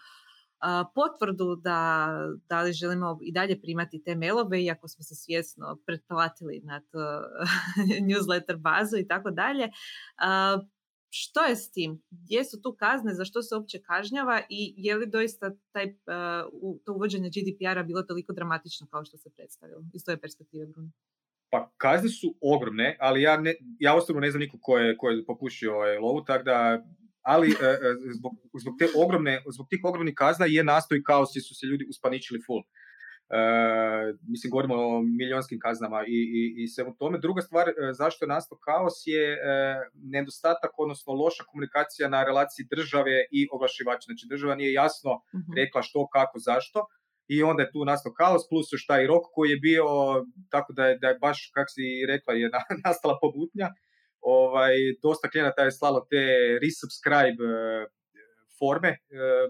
[0.60, 2.10] a, potvrdu da,
[2.50, 7.00] da li želimo i dalje primati te mailove, iako smo se svjesno pretplatili na to
[8.10, 9.70] newsletter bazu i tako dalje.
[11.14, 12.02] Što je s tim?
[12.10, 13.14] Gdje su tu kazne?
[13.14, 14.42] Za što se uopće kažnjava?
[14.50, 19.30] I je li doista taj, uh, to uvođenje GDPR-a bilo toliko dramatično kao što se
[19.36, 19.82] predstavilo?
[19.94, 20.92] Iz tvoje perspektive, Bruno.
[21.50, 25.10] Pa kazne su ogromne, ali ja, ne, ja osobno ne znam niko ko je, ko
[25.10, 26.84] je popušio ovaj lovu, tako da,
[27.22, 27.78] ali e, e,
[28.18, 31.66] zbog, zbog, te ogromne, zbog tih ogromnih kazna je nastao i kaos jer su se
[31.66, 32.64] ljudi uspaničili full.
[33.32, 33.42] E,
[34.24, 37.20] mislim, govorimo o milionskim kaznama i, i, i svemu tome.
[37.20, 39.38] Druga stvar, e, zašto je nastao kaos je e,
[39.96, 44.06] nedostatak, odnosno loša komunikacija na relaciji države i oglašivača.
[44.06, 45.52] Znači, država nije jasno Mhm.
[45.56, 46.86] rekla što, kako, zašto.
[47.28, 49.86] I onda je tu nastao kaos, plus još taj rok koji je bio,
[50.50, 53.68] tako da je, da je baš, kak si rekla, je na- nastala pobutnja.
[54.22, 56.24] Ovaj, dosta klijenata je slalo te
[56.64, 57.48] resubscribe
[58.62, 58.98] forme, e,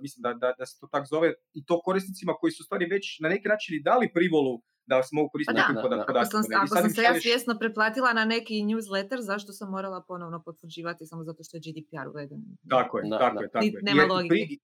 [0.02, 3.06] mislim da, da, da se to tak zove, i to korisnicima koji su stvari već
[3.20, 4.54] na neki način i dali privolu
[4.86, 5.74] da se mogu koristiti Pa da.
[5.74, 6.04] nekim Da.
[6.20, 10.04] Ako sam, I ako sam se ja svjesno preplatila na neki newsletter, zašto sam morala
[10.08, 12.40] ponovno potvrđivati samo zato što je GDPR uveden?
[12.70, 13.42] Tako je, Da, tako da.
[13.42, 13.72] je, tako je.
[13.84, 14.34] nema i logike.
[14.36, 14.60] pri-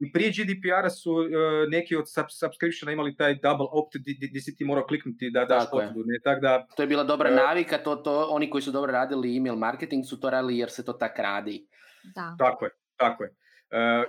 [0.00, 1.26] I prije GDPR-a su e,
[1.68, 5.64] neki od sub- subscriptiona imali taj double opt gdje si ti morao kliknuti da daš
[5.70, 6.00] potvrdu.
[6.04, 7.34] Ne, tako da, To je bila dobra E.
[7.36, 10.84] navika, to, to, oni koji su dobro radili email marketing su to radili jer se
[10.84, 11.66] to tak radi.
[12.14, 12.36] Da.
[12.38, 13.30] Tako je, tako je.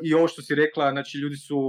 [0.02, 1.60] I ovo što si rekla, znači ljudi su,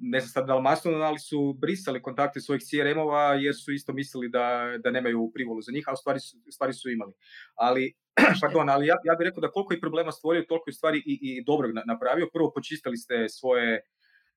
[0.00, 3.92] ne znam sad da li masovno, ali su brisali kontakte svojih CRM-ova jer su isto
[3.92, 7.12] mislili da, da nemaju privolu za njih, a u stvari su, stvari su imali.
[7.54, 7.94] Ali,
[8.42, 11.18] pardon, ali ja, ja bih rekao da koliko je problema stvorio, toliko je stvari i,
[11.22, 12.28] i dobrog na- napravio.
[12.32, 13.80] Prvo, počistili ste svoje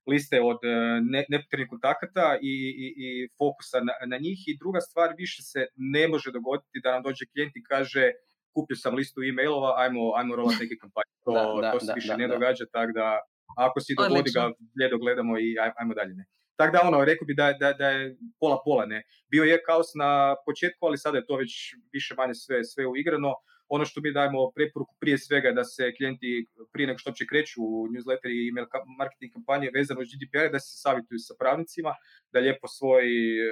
[0.07, 4.39] liste od e, ne, nepotrebnih kontakata i, i, i fokusa na, na njih.
[4.47, 8.11] I druga stvar, više se ne može dogoditi da nam dođe klijent i kaže
[8.53, 11.11] kupio sam listu e-mailova, ajmo, ajmo rolati neke kampanje.
[11.25, 12.33] To, Da, da, to se da, više da, ne da.
[12.33, 13.19] događa, tako da
[13.57, 16.13] ako si dogodi ga, bljedo gledamo i ajmo dalje.
[16.13, 16.25] Ne.
[16.59, 19.03] Tako da ono, rekao bi da, da, da je pola pola, ne.
[19.31, 21.51] Bio je kaos na početku, ali sada je to već
[21.93, 23.33] više manje sve, sve uigrano.
[23.75, 27.57] Ono što mi dajemo preporuku prije svega da se klijenti prije nego što uopće kreću
[27.63, 28.67] u newsletter i email
[28.99, 31.91] marketing kampanje vezano uz GDPR da se savjetuju sa pravnicima,
[32.31, 33.49] da lijepo svoj uh,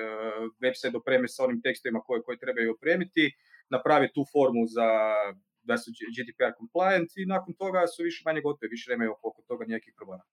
[0.63, 3.25] website opreme sa onim tekstovima koje, koje trebaju opremiti,
[3.69, 4.88] naprave tu formu za
[5.69, 9.65] da su GDPR compliant i nakon toga su više manje gotovi, više nemaju oko toga
[9.65, 10.23] nikakvih problema.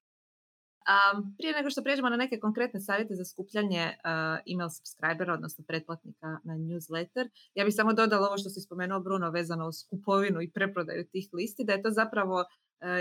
[0.93, 5.65] Um, prije nego što pređemo na neke konkretne savjete za skupljanje uh, email subscribera, odnosno
[5.69, 10.43] pretplatnika na newsletter, ja bih samo dodala ovo što si spomenuo Bruno vezano uz kupovinu
[10.43, 12.45] i preprodaju tih listi, da je to zapravo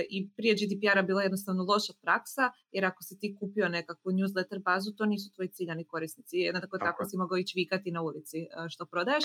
[0.09, 4.91] i prije GDPR-a bila jednostavno loša praksa, jer ako si ti kupio nekakvu newsletter bazu,
[4.97, 6.37] to nisu tvoji ciljani korisnici.
[6.37, 9.23] Jednako tako, tako si mogao ići vikati na ulici uh, što prodaješ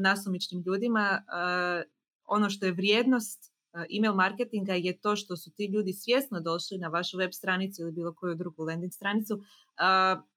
[0.00, 1.22] nasumičnim ljudima.
[2.24, 3.50] Ono što je vrijednost
[3.98, 7.92] email marketinga je to što su ti ljudi svjesno došli na vašu web stranicu ili
[7.92, 9.40] bilo koju drugu landing stranicu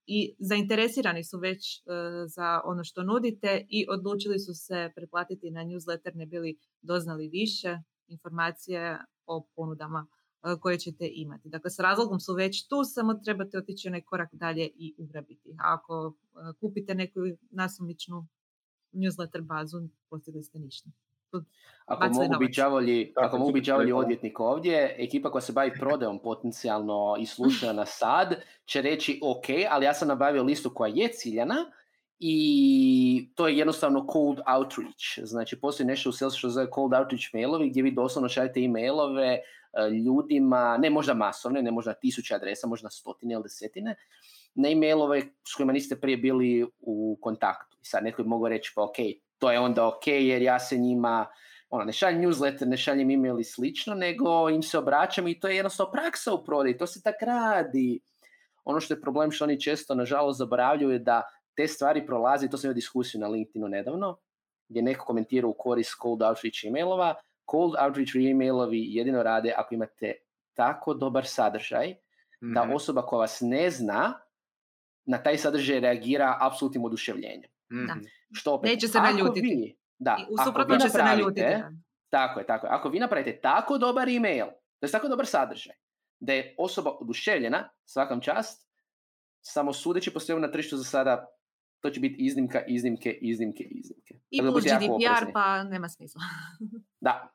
[0.05, 1.81] i zainteresirani su već e,
[2.27, 7.77] za ono što nudite i odlučili su se preplatiti na newsletter ne bili doznali više
[8.07, 10.07] informacije o ponudama
[10.43, 11.49] e, koje ćete imati.
[11.49, 15.55] Dakle, s razlogom su već tu, samo trebate otići onaj korak dalje i ugrabiti.
[15.59, 18.27] Ako e, kupite neku nasumičnu
[18.93, 20.89] newsletter bazu, postigli ste ništa.
[21.85, 22.33] Ako mogu
[23.15, 28.35] ako mogu biti odvjetnik ovdje, ekipa koja se bavi prodajom potencijalno i sluša na sad,
[28.65, 31.55] će reći ok, ali ja sam nabavio listu koja je ciljana
[32.19, 35.19] i to je jednostavno cold outreach.
[35.23, 39.27] Znači, postoji nešto u sales što zove cold outreach mailovi gdje vi doslovno šaljete e-mailove
[39.27, 39.41] e,
[40.05, 43.95] ljudima, ne možda masovne, ne možda tisuće adresa, možda stotine ili desetine,
[44.55, 47.77] na e-mailove s kojima niste prije bili u kontaktu.
[47.81, 48.95] I sad netko bi mogao reći, pa ok,
[49.37, 51.25] to je onda ok jer ja se njima
[51.69, 55.47] ono, ne šaljem newsletter, ne šaljem email i slično, nego im se obraćam i to
[55.47, 57.99] je jednostavno praksa u prodaji, to se tak radi.
[58.65, 61.23] Ono što je problem što oni često nažalost zaboravljaju je da
[61.55, 64.17] te stvari prolazi, to sam imao diskusiju na LinkedInu nedavno,
[64.69, 67.15] gdje neko komentira u korist cold outreach emailova.
[67.51, 70.13] Cold outreach emailovi jedino rade ako imate
[70.53, 71.95] tako dobar sadržaj
[72.41, 72.73] da mhm.
[72.73, 74.13] osoba koja vas ne zna
[75.05, 77.51] na taj sadržaj reagira apsolutnim oduševljenjem.
[77.71, 79.77] mm Što opet, Neće se naljutiti.
[79.99, 81.55] Da, I suprotno će se naljutiti.
[82.09, 82.73] Tako je, tako je.
[82.73, 84.45] Ako vi napravite tako dobar email,
[84.79, 85.75] to je tako dobar sadržaj,
[86.19, 88.67] da je osoba oduševljena, svakam čast,
[89.41, 91.27] samo sudeći po svemu na tržištu za sada,
[91.83, 94.15] to će biti iznimka, iznimke, iznimke, iznimke.
[94.29, 96.21] I plus GDPR, pa nema smisla.
[97.05, 97.33] da.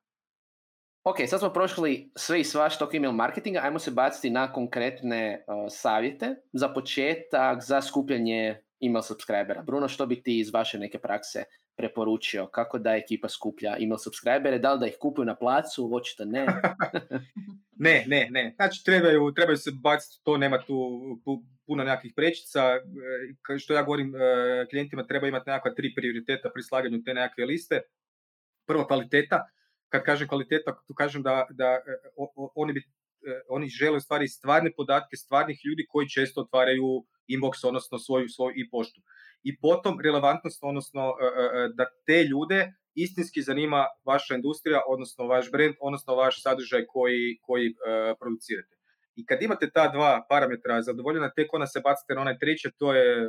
[1.04, 5.44] Ok, sad smo prošli sve i svaš tog email marketinga, ajmo se baciti na konkretne
[5.46, 6.34] uh, savjete.
[6.52, 9.62] Za početak, za skupljanje email subscribera.
[9.62, 11.44] Bruno, što bi ti iz vaše neke prakse
[11.78, 12.46] preporučio?
[12.46, 14.58] Kako da ekipa skuplja email subscribere?
[14.58, 15.90] Da li da ih kupuju na placu?
[15.94, 16.46] Očito ne.
[17.86, 18.52] ne, ne, ne.
[18.56, 20.76] Znači trebaju, trebaju se baciti to, nema tu
[21.66, 22.60] puno nekakvih prečica.
[23.54, 24.18] E, što ja govorim e,
[24.70, 27.80] klijentima, treba imati nekakva tri prioriteta pri slaganju te nekakve liste.
[28.66, 29.44] Prvo kvaliteta.
[29.88, 31.78] Kad kažem kvaliteta, tu kažem da, da e,
[32.54, 32.82] oni bi
[33.48, 38.52] oni žele u stvari stvarne podatke stvarnih ljudi koji često otvaraju inbox, odnosno svoju, svoju
[38.56, 39.00] i poštu.
[39.42, 45.26] I potom relevantnost, odnosno e, e, e, da te ljude istinski zanima vaša industrija, odnosno
[45.26, 47.74] vaš brand, odnosno vaš sadržaj koji, koji
[48.20, 48.74] producirate.
[49.16, 52.94] I kad imate ta dva parametra zadovoljena, tek onda se bacite na onaj treće, to
[52.94, 53.28] je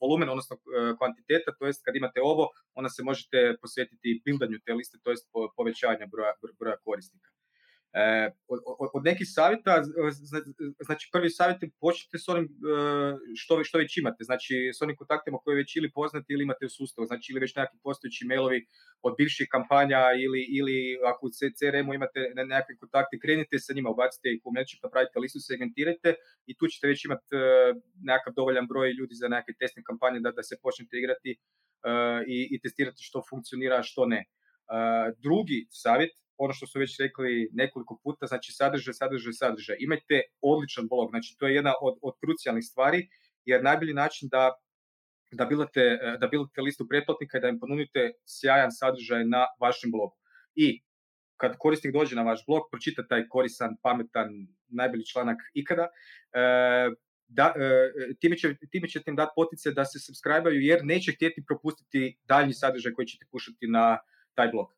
[0.00, 0.56] volumen, odnosno
[0.98, 5.28] kvantiteta, to jest kad imate ovo, onda se možete posvetiti buildanju te liste, to jest
[5.56, 7.30] povećanja broja, broja korisnika.
[7.98, 8.58] E, od,
[8.94, 9.82] od nekih savjeta,
[10.86, 12.48] znači prvi savjet je počnite s onim e,
[13.36, 16.68] što, što već imate, znači s onim kontaktima koje već ili poznate ili imate u
[16.68, 18.66] sustavu, znači ili već nekakvi postojeći mailovi
[19.02, 20.76] od bivših kampanja ili, ili
[21.10, 25.38] ako u CRM-u imate nekakve kontakte, krenite sa njima, ubacite ih u Mailchimp, napravite listu,
[25.40, 26.14] segmentirajte
[26.46, 27.38] i tu ćete već imati e,
[28.08, 31.30] nekakav dovoljan broj ljudi za neke testne kampanje da, da se počnete igrati
[32.26, 34.24] i, i testirati što funkcionira, što ne.
[35.22, 39.76] drugi savjet ono što su već rekli nekoliko puta, znači sadržaj, sadržaj, sadržaj.
[39.80, 43.08] Imajte odličan blog, znači to je jedna od, od krucijalnih stvari,
[43.44, 44.52] jer najbolji način da
[45.32, 50.16] da bilate, da bilate listu pretplatnika i da im ponudite sjajan sadržaj na vašem blogu.
[50.54, 50.82] I
[51.36, 54.28] kad korisnik dođe na vaš blog, pročita taj korisan, pametan,
[54.68, 55.88] najbolji članak ikada,
[56.32, 56.40] e,
[57.28, 61.44] da, e, time, će, time ćete im dati potice da se subscribe jer neće htjeti
[61.46, 63.98] propustiti daljnji sadržaj koji ćete pušati na
[64.34, 64.77] taj blog.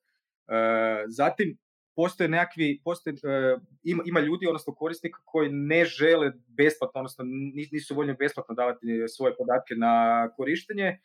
[0.51, 1.59] E, zatim,
[1.97, 7.25] postoje nekakvi, postoje, e, ima, ima ljudi, odnosno korisnika koji ne žele besplatno, odnosno
[7.73, 10.87] nisu voljni besplatno davati svoje podatke na korištenje.
[10.87, 10.99] E,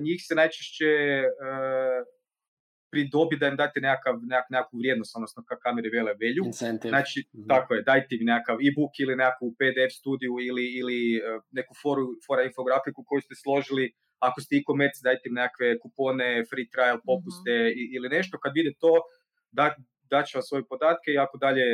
[0.00, 0.86] njih se najčešće
[2.92, 6.42] pridobi da im date nekakav, nekak, nekakvu vrijednost, odnosno kako kamere vele velju.
[6.46, 6.90] Incentive.
[6.90, 7.48] Znači, Mhm.
[7.48, 12.02] tako je, dajte im nekakav e-book ili nekakvu PDF studiju ili, ili eh, neku foru,
[12.26, 13.84] fora infografiku koju ste složili.
[14.20, 18.38] Ako ste e-commerce, dajte im nekakve kupone, free trial, popuste i- ili nešto.
[18.38, 18.92] Kad vide to,
[19.50, 19.64] da,
[20.04, 21.64] daće vam svoje podatke i ako dalje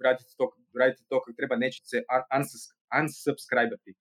[0.00, 3.90] radite to, radite to kako treba, nećete se un- unsus- unsubscribati.
[3.90, 3.94] E,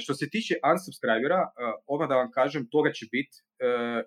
[0.00, 1.50] što se tiče unsubscribera, e,
[1.86, 3.36] odmah da vam kažem, toga će biti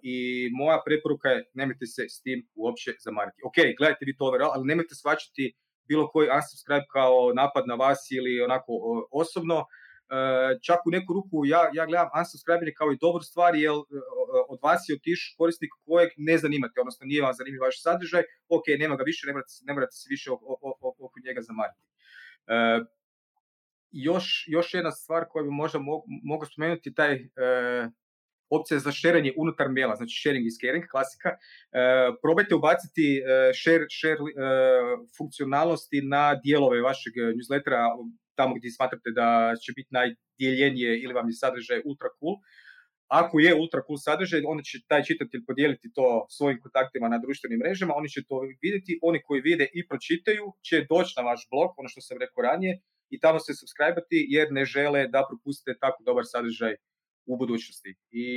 [0.01, 0.15] i
[0.60, 3.41] moja preporuka je nemojte se s tim uopće zamariti.
[3.47, 5.56] Ok, gledajte vi to overall, ali nemojte shvaćati
[5.89, 8.71] bilo koji unsubscribe kao napad na vas ili onako
[9.12, 9.58] osobno.
[9.60, 10.17] E,
[10.67, 13.78] čak u neku ruku ja, ja gledam unsubscribing kao i dobru stvar, jer e,
[14.54, 18.23] od vas je otišao korisnik kojeg ne zanimate, odnosno nije vam zanimljiv vaš sadržaj,
[18.58, 20.45] ok, nema ga više, ne morate, ne morate se više oko,
[21.06, 21.82] oko njega zamariti.
[23.97, 25.79] Još, još jedna stvar koju bi možda
[26.23, 27.19] mogu spomenuti, taj e,
[28.49, 31.29] opcija za šeranje unutar maila, znači sharing is caring, klasika.
[31.29, 31.38] E,
[32.21, 33.23] probajte ubaciti e,
[33.62, 34.27] share, share e,
[35.17, 37.81] funkcionalnosti na dijelove vašeg newslettera,
[38.36, 42.36] tamo gdje smatrate da će biti najdjeljenije ili vam je sadržaj ultra cool.
[43.08, 47.60] Ako je ultra cool sadržaj, onda će taj čitatelj podijeliti to svojim kontaktima na društvenim
[47.60, 51.69] mrežama, oni će to vidjeti, oni koji vide i pročitaju će doći na vaš blog,
[51.77, 56.04] ono što sam rekao ranije, i tamo se subscribe jer ne žele da propustite tako
[56.04, 56.76] dobar sadržaj
[57.26, 57.96] u budućnosti.
[58.12, 58.28] I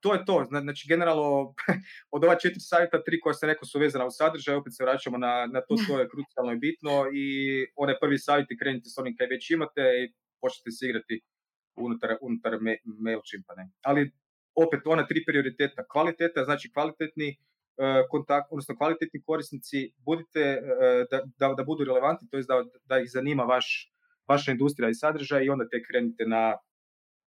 [0.00, 0.46] to je to.
[0.50, 1.54] Znači, generalno,
[2.14, 5.18] od ova četiri savjeta, tri koja sam rekao su vezana u sadržaj, opet se vraćamo
[5.18, 7.26] na, na to što je krucijalno i bitno i
[7.76, 11.20] one prvi savjeti krenite s onim kaj već imate i počnete se igrati
[11.76, 13.54] unutar, unutar me, MailChimpa.
[13.56, 13.70] Ne?
[13.82, 14.12] Ali
[14.54, 15.84] opet ona tri prioriteta.
[15.92, 17.36] Kvaliteta, znači kvalitetni
[18.10, 22.98] kontakt, odnosno kvalitetni korisnici, budite uh, da, da, da, budu relevantni, to je da, da
[22.98, 23.92] ih zanima vaš,
[24.28, 26.56] vaša industrija i sadržaj i onda te krenite na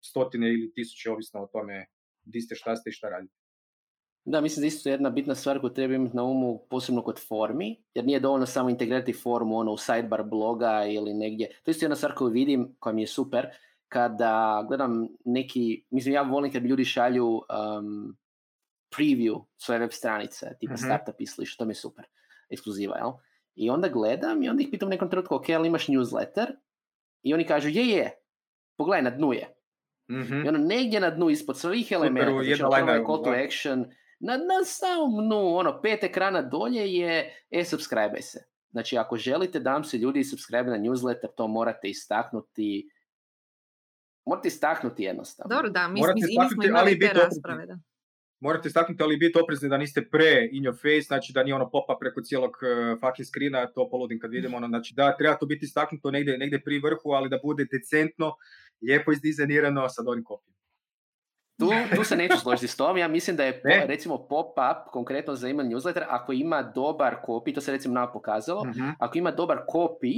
[0.04, 1.87] stotine ili tisuće, ovisno o tome
[2.24, 3.35] di ste, šta ste i šta radite.
[4.24, 7.83] Da, mislim da isto jedna bitna stvar koju treba imati na umu, posebno kod formi,
[7.94, 11.48] jer nije dovoljno samo integrirati formu ono, u sidebar bloga ili negdje.
[11.62, 13.46] To je jedna stvar koju vidim, koja mi je super,
[13.88, 18.16] kada gledam neki, mislim ja volim kad ljudi šalju um,
[18.98, 20.85] preview svoje web stranice, tipa Mhm.
[20.85, 22.04] startup i slično, to mi je super,
[22.50, 23.12] ekskluziva, jel?
[23.54, 26.46] I onda gledam i onda ih pitam u nekom trenutku, ok, ali imaš newsletter?
[27.22, 28.11] I oni kažu, je, je,
[28.76, 29.54] pogledaj, na dnu je.
[30.11, 30.44] Mhm.
[30.44, 32.04] I ono negdje na dnu ispod svih u
[32.44, 33.85] znači ono call to action,
[34.20, 38.44] na, na samom dnu, ono, pet ekrana dolje je e, subscribe se.
[38.70, 42.88] Znači, ako želite da vam se ljudi subscribe na newsletter, to morate istaknuti
[44.26, 45.57] morate istaknuti jednostavno.
[45.57, 47.78] Dobro, da, mi, Morate mi, mi smo ali imali te rasprave, da.
[48.44, 51.70] Morate istaknuti, ali biti oprezni da niste pre in your face, znači da nije ono
[51.70, 52.66] popa preko cijelog uh,
[53.00, 56.62] fucking screena, to poludim kad vidimo ono, znači da, treba to biti istaknuto negdje, negdje
[56.62, 58.35] pri vrhu, ali da bude decentno,
[58.83, 60.54] lijepo izdizajnirano sa onim kopijom.
[61.59, 63.87] Tu, tu se neću složiti s tom, ja mislim da je po- Ne?
[63.87, 64.57] recimo pop-up,
[64.88, 68.88] konkretno za email newsletter, ako ima dobar copy, to se recimo nama pokazalo, Mhm.
[68.98, 70.14] ako ima dobar copy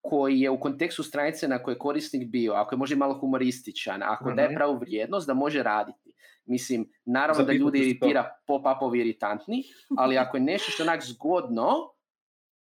[0.00, 4.02] koji je u kontekstu stranice na kojoj je korisnik bio, ako je možda malo humorističan,
[4.04, 4.56] ako daje Mhm.
[4.56, 6.12] pravu vrijednost, da može raditi.
[6.46, 9.62] Mislim, naravno da ljudi iritira pop-upovi iritantni,
[9.98, 11.96] ali ako je nešto što je onak zgodno,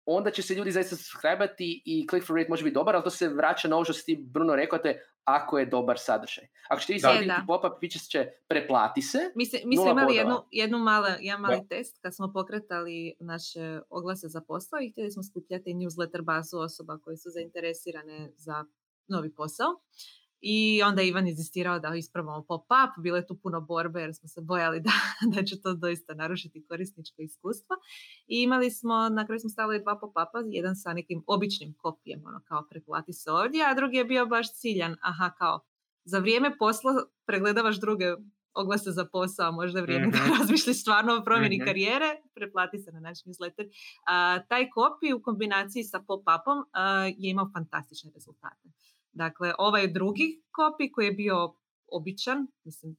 [0.06, 3.10] onda će se ljudi zaista subscribe-ati i click for rate može biti dobar, ali to
[3.10, 6.48] se vraća na ovo što si ti Bruno rekao, to je ako je dobar sadržaj.
[6.70, 9.92] Ako ćete vi sad E, vidjeti pop-up, vi će preplati se, Mi, se, mi smo
[9.92, 14.92] imali jednu, jednu mala, jedan mali test kad smo pokretali naše oglase za posao i
[14.92, 18.66] htjeli smo skupljati newsletter bazu osoba koje su zainteresirane za
[19.08, 19.82] novi posao.
[20.46, 24.28] I onda je Ivan inzistirao da ispravamo pop-up, bilo je tu puno borbe jer smo
[24.28, 24.92] se bojali da,
[25.36, 27.76] da će to doista narušiti korisničko iskustvo.
[28.28, 32.42] I imali smo, na kraju smo stavili dva pop-upa, jedan sa nekim običnim kopijem, ono
[32.46, 35.60] kao preplati se ovdje, a drugi je bio baš ciljan, aha kao
[36.06, 36.94] za vrijeme posla
[37.26, 38.06] pregledavaš druge
[38.54, 40.12] oglase za posao, možda je vrijeme Mhm.
[40.18, 41.66] da razmišljaš stvarno o promjeni Mhm.
[41.66, 43.70] karijere, preplati se na naš newsletter.
[44.08, 46.84] A, taj copy u kombinaciji sa pop-upom a,
[47.18, 48.70] je imao fantastične rezultate.
[49.14, 51.56] Dakle, ovaj drugi copy koji je bio
[51.92, 52.96] običan, mislim,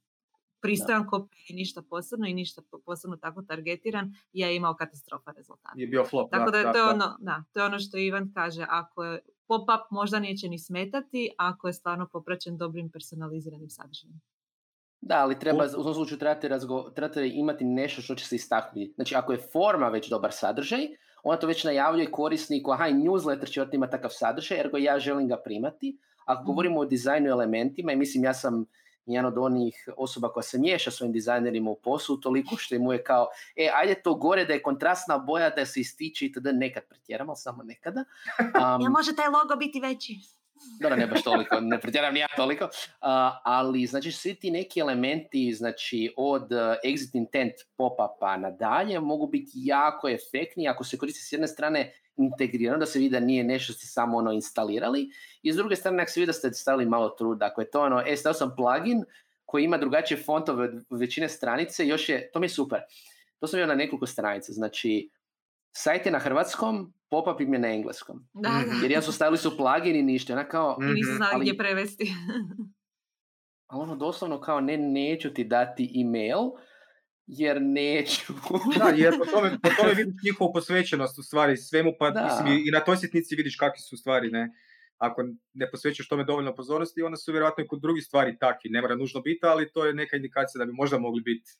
[0.61, 5.75] pristojan copy i ništa posebno i ništa po- posebno tako targetiran, je imao katastrofa rezultata.
[5.77, 6.31] Je bio flop.
[6.31, 6.91] Tako da, da, to, je da.
[6.91, 11.31] ono, da, to je ono što Ivan kaže, ako je pop-up možda neće ni smetati,
[11.39, 14.21] ako je stvarno popraćen dobrim personaliziranim sadržajem.
[15.01, 18.93] Da, ali treba, u tom slučaju trebate, razgo, trebate imati nešto što će se istaknuti.
[18.95, 20.87] Znači, ako je forma već dobar sadržaj,
[21.25, 25.29] onda to već najavljuje korisniku, aha, i newsletter će imati takav sadržaj, ergo ja želim
[25.29, 25.99] ga primati.
[26.25, 26.47] Ako Mhm.
[26.47, 28.67] govorimo o dizajnu elementima, i mislim ja sam
[29.07, 33.05] jedan od onih osoba koja se miješa svojim dizajnerima u poslu, toliko što mu je
[33.05, 36.47] kao, e, ajde to gore da je kontrastna boja, da se ističe itd.
[36.53, 38.05] nekad pretjeram, ali samo nekada.
[38.41, 40.19] Um, Jel može taj logo biti veći?
[40.81, 42.69] Dobro, ne baš toliko, ne pretjeram ni ja toliko,
[43.45, 49.51] ali znači svi ti neki elementi, znači od uh, exit intent pop-upa nadalje mogu biti
[49.55, 53.73] jako efektni ako se koristi s jedne strane integrirano, da se vidi da nije nešto
[53.73, 55.11] ste samo ono instalirali
[55.43, 57.83] i s druge strane ako se vidi da ste stavili malo truda, ako je to
[57.83, 59.05] ono, e, stavio sam plugin
[59.45, 62.81] koji ima drugačije fontove od većine stranice, još je, to mi je super.
[63.41, 65.11] To sam bio na nekoliko stranica, znači
[65.75, 68.29] sajt je na hrvatskom, pop-up im je na engleskom.
[68.35, 68.79] Da, da.
[68.83, 70.33] Jer ja su stavili su plugin i ništa.
[70.33, 72.05] Ona kao, I nisu znali Ali- gdje prevesti.
[73.67, 76.39] ali ono doslovno kao ne, neću ti dati email,
[77.27, 78.33] jer neću.
[78.79, 82.25] Da, jer po tome, po tome vidiš njihovu posvećenost u stvari svemu, pa Da.
[82.25, 84.51] mislim, i- na toj sitnici vidiš kakvi su stvari, ne?
[84.99, 85.23] Ako
[85.55, 88.71] ne posvećuješ tome dovoljno pozornosti, onda su vjerojatno i kod drugih stvari takvi.
[88.71, 91.51] Ne mora nužno biti, ali to je neka indikacija da bi možda mogli biti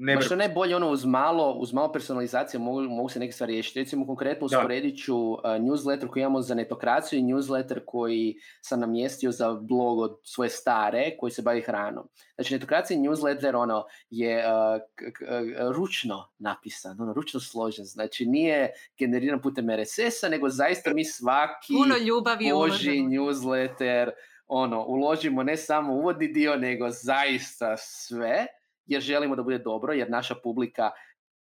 [0.00, 3.52] ne Ma što najbolje ono uz malo, uz malo personalizacije mogu, mogu se neke stvari
[3.52, 3.78] riješiti.
[3.78, 9.32] Recimo konkretno usporedit ću uh, newsletter koji imamo za netokraciju i newsletter koji sam namjestio
[9.32, 12.08] za blog od svoje stare koji se bavi hranom.
[12.34, 14.52] Znači netokracija newsletter ono je uh,
[14.94, 17.84] k- k- uh, ručno napisan, ono ručno složen.
[17.84, 24.10] Znači nije generiran putem RSS-a nego zaista mi svaki Puno ljubavi Boži newsletter,
[24.46, 28.46] ono, uložimo ne samo uvodni dio, nego zaista sve,
[28.88, 30.90] jer želimo da bude dobro, jer naša publika,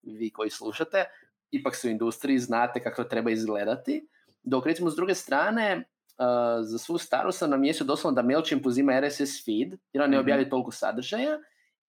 [0.02, 1.06] vi koji slušate,
[1.52, 4.08] ipak su u industriji, znate kako to treba izgledati.
[4.44, 6.26] Dok recimo s druge strane, uh,
[6.62, 10.24] za svu staru sam namjestio doslovno da MailChimp uzima RSS feed, jer on ne Mhm.
[10.24, 11.40] objavlja toliko sadržaja,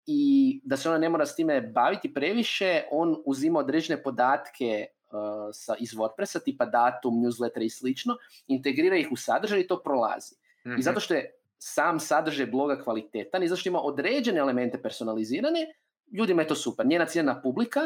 [0.07, 5.21] i da se ona ne mora s time baviti previše, on uzima određene podatke uh,
[5.53, 10.35] sa, iz WordPressa, tipa datum, newsletter i slično, integrira ih u sadržaj i to prolazi.
[10.67, 10.77] Mhm.
[10.79, 15.67] I zato što je sam sadržaj bloga kvalitetan i zato što ima određene elemente personalizirane,
[16.13, 16.87] ljudima je to super.
[16.87, 17.81] Njena ciljena publika,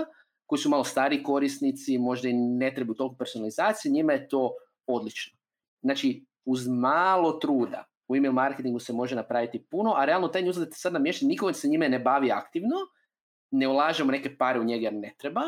[0.46, 4.52] koji su malo stari korisnici, možda i ne trebaju toliko personalizacije, njima je to
[4.86, 5.38] odlično.
[5.82, 10.72] Znači, uz malo truda u email marketingu se može napraviti puno, a realno taj newsletter
[10.72, 12.76] sad namješten, niko se njime ne bavi aktivno,
[13.50, 15.42] ne ulažemo neke pare u njega jer ne treba,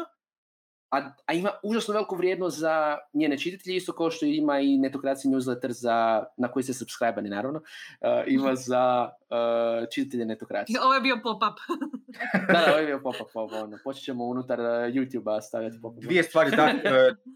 [0.91, 5.32] a, a ima užasno veliku vrijednost za njene čitatelje, isto kao što ima i netokracija
[5.32, 10.80] newsletter za, na koji se subscribe naravno, uh, ima za uh, čitatelje netokracije.
[10.82, 11.59] Ovo je bio pop-up.
[12.53, 13.78] da, da, ovo je bio pop-up, pop, ono.
[13.84, 16.03] počet ćemo unutar uh, YouTube-a stavljati pop-up.
[16.03, 16.72] Dvije stvari, da,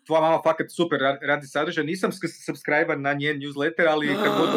[0.06, 2.10] tvoja mama fakat super ra- radi sadržaj, nisam
[2.46, 4.50] subscriber na njen newsletter, ali kad god,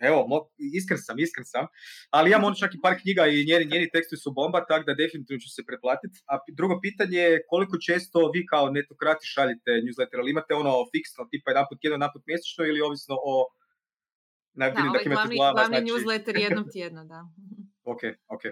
[0.00, 0.36] evo, mo,
[0.78, 1.66] iskren sam, iskren sam,
[2.10, 4.94] ali imam on čak i par knjiga i njeni, njeni tekstovi su bomba, tako da
[4.94, 6.16] definitivno ću se pretplatiti.
[6.32, 11.28] A drugo pitanje je koliko često vi kao netokrati šaljete newsletter, ali imate ono fiksno,
[11.30, 13.46] tipa jedan put tjedno, jedan put mjesečno ili ovisno o...
[14.52, 17.20] Na, Da, ovaj glavni, glava, glavni znači- newsletter jednom tjedno, da.
[17.84, 18.44] Ok, ok.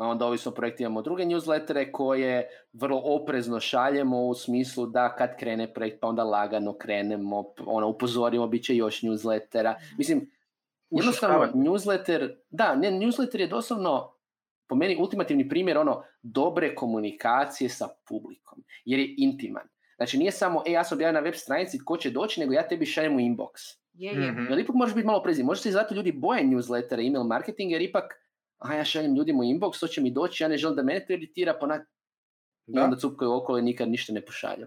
[0.00, 5.16] A onda ovisno o projektu imamo druge newslettere koje vrlo oprezno šaljemo u smislu da
[5.16, 9.74] kad krene projekt pa onda lagano krenemo, ono, upozorimo, bit će još newslettera.
[9.98, 10.30] Mislim,
[10.90, 14.14] jednostavno newsletter, da, ne, newsletter je doslovno
[14.68, 19.68] po meni ultimativni primjer ono dobre komunikacije sa publikom, jer je intiman.
[19.96, 22.68] Znači nije samo, e, ja sam objavio na web stranici, ko će doći, nego ja
[22.68, 23.78] tebi šaljem u inbox.
[23.92, 24.32] Je, je.
[24.32, 24.46] Mhm.
[24.50, 25.44] Jer ipak možeš biti malo prezir.
[25.44, 28.04] Možda se i zato ljudi boje newslettera, email marketing, jer ipak,
[28.58, 31.04] a ja šaljem ljudima u inbox, to će mi doći, ja ne želim da mene
[31.06, 31.88] to iritira, pa onak,
[32.66, 32.84] i Da.
[32.84, 34.66] onda cupkaju okolo i nikad ništa ne pošalju.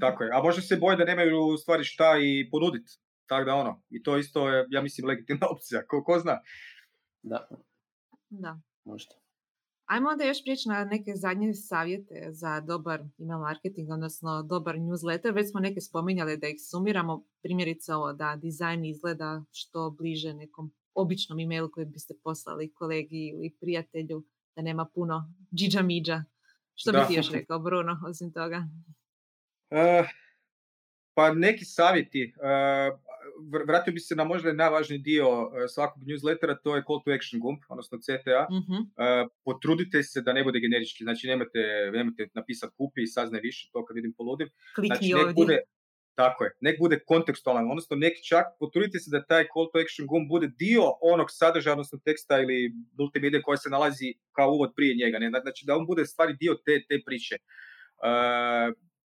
[0.00, 0.30] Tako je.
[0.32, 2.92] A možda se boje da nemaju u stvari šta i ponuditi.
[3.26, 5.86] Tako da ono, i to isto je, ja mislim, legitimna opcija.
[5.86, 6.40] Ko, ko zna?
[7.22, 7.48] Da,
[8.30, 8.60] Da.
[8.84, 9.14] možda.
[9.84, 15.34] Ajmo onda još prijeći na neke zadnje savjete za dobar email marketing, odnosno dobar newsletter.
[15.34, 17.24] Već smo neke spominjali da ih sumiramo.
[17.42, 23.56] Primjerice ovo da dizajn izgleda što bliže nekom običnom emailu koji biste poslali kolegi ili
[23.60, 24.24] prijatelju,
[24.56, 26.24] da nema puno džiđa miđa.
[26.74, 26.98] Što Da.
[27.00, 28.62] bi ti još rekao, Bruno, osim toga?
[29.70, 30.04] E,
[31.14, 32.34] pa neki savjeti.
[32.42, 32.98] E, vr-
[33.66, 37.40] vratio bi se na možda najvažniji dio e, svakog newslettera, to je call to action
[37.40, 38.46] gumb, odnosno CTA.
[38.50, 38.76] Mhm.
[38.96, 41.60] E, potrudite se da ne bude generički, znači nemojte,
[41.92, 44.48] nemojte napisati kupi i saznaj više, to kad vidim poludim.
[44.74, 45.34] Klikni Znači, nek ovdje.
[45.34, 45.58] bude,
[46.14, 50.06] tako je, nek bude kontekstualan, odnosno nek čak potrudite se da taj call to action
[50.06, 54.94] gumb bude dio onog sadržaja, odnosno teksta ili multimedije koja se nalazi kao uvod prije
[54.94, 55.18] njega.
[55.18, 55.30] Ne?
[55.42, 57.34] Znači da on bude stvari dio te, te priče.
[57.34, 57.40] E,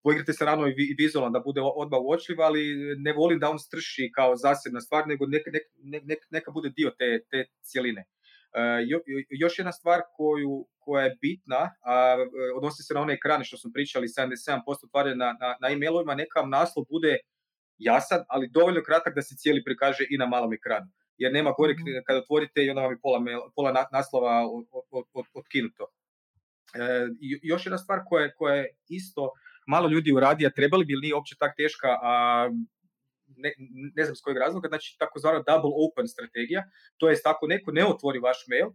[0.02, 2.62] poigrate se naravno i vi- i vizualno da bude odmah uočljiv, ali
[2.98, 6.70] ne volim da on strši kao zasebna stvar, nego neka, nek, nek- nek- neka bude
[6.70, 8.04] dio te, te cijeline.
[8.52, 12.26] E, jo- jo- još jedna stvar koju, koja je bitna, a e,
[12.56, 16.40] odnosi se na one ekrane što smo pričali, 77% otvaranja na, na, na e-mailovima, neka
[16.40, 17.16] vam naslov bude
[17.78, 20.86] jasan, ali dovoljno kratak da se cijeli prikaže i na malom ekranu.
[21.16, 21.84] Jer nema gore Mhm.
[22.06, 25.86] kad otvorite i onda vam je pola, mail- pola na- naslova od, od, od, otkinuto.
[26.74, 27.06] E,
[27.42, 29.30] još jedna stvar koja, koja je isto
[29.66, 32.12] malo ljudi uradi, a trebali bi ili nije uopće tak teška, a
[33.36, 33.52] ne,
[33.96, 36.62] ne znam s kojeg razloga, znači takozvana double open strategija,
[36.96, 38.70] to jest ako neko ne otvori vaš mail,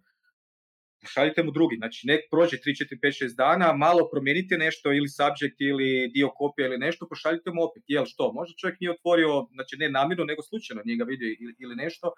[1.14, 1.76] šaljite mu drugi.
[1.76, 6.30] Znači, nek prođe 3, 4, 5, 6 dana, malo promijenite nešto ili subject ili dio
[6.30, 7.84] kopija ili nešto, pošaljite mu opet.
[7.88, 8.32] Jel što?
[8.34, 12.14] Možda čovjek nije otvorio, znači ne namjerno, nego slučajno nije ga vidio ili, ili nešto.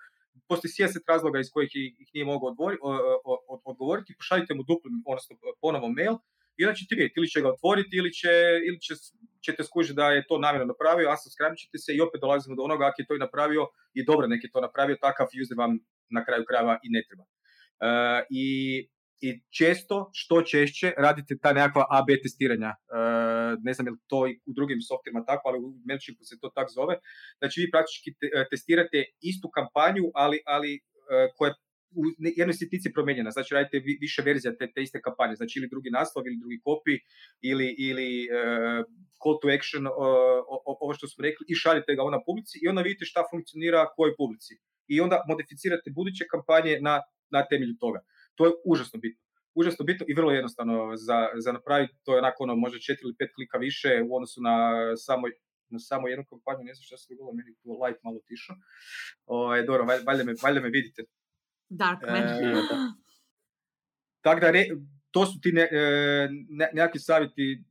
[0.47, 2.55] Postoji sjeset razloga iz kojih ih nije mogao
[3.65, 6.15] odgovoriti, pošaljite mu dupli, odnosno ponovo mail
[6.57, 8.33] i onda ćete vidjeti ili će ga otvoriti ili, će,
[8.67, 8.93] ili će,
[9.45, 12.63] ćete skužiti da je to namjerno napravio, a subscribe ćete se i opet dolazimo do
[12.63, 15.79] onoga ako je to i napravio i dobro nek je to napravio, takav user vam
[16.09, 17.23] na kraju krajeva i ne treba.
[17.23, 18.47] Uh, i,
[19.21, 19.27] I
[19.57, 22.71] često, što češće, radite ta nekakva AB testiranja.
[22.77, 26.39] Uh, ne znam je li to i u drugim softvima tako, ali u Mailchimpu se
[26.41, 26.95] to tako zove.
[27.39, 30.79] Znači vi praktički te, testirate istu kampanju, ali, ali
[31.37, 31.53] koja
[31.91, 35.89] u jednoj sitnici promijenjena, znači radite više verzija te, te iste kampanje, znači ili drugi
[35.89, 36.93] naslov ili drugi copy
[37.41, 38.85] ili, ili uh,
[39.21, 39.93] call to action, uh,
[40.83, 44.15] ovo što smo rekli i šaljete ga ona publici i onda vidite šta funkcionira kojoj
[44.17, 44.53] publici.
[44.87, 47.99] I onda modificirate buduće kampanje na, na temelju toga.
[48.35, 49.23] To je užasno bitno.
[49.59, 53.15] Užasno bitno i vrlo jednostavno za, za napraviti, to je onako ono, možda četiri ili
[53.19, 54.55] pet klika više u odnosu na
[55.07, 55.27] samo
[55.69, 58.53] na samo jednu kampanju, ne znam šta se dogodilo, meni tu light malo tišo.
[59.25, 61.01] Ovaj, dobro, valjda me, valjda me vidite.
[61.69, 62.23] Darkman.
[62.23, 62.53] E,
[64.23, 64.65] tako da, re,
[65.11, 67.63] to su ti ne, e, ne, nekakvi savjeti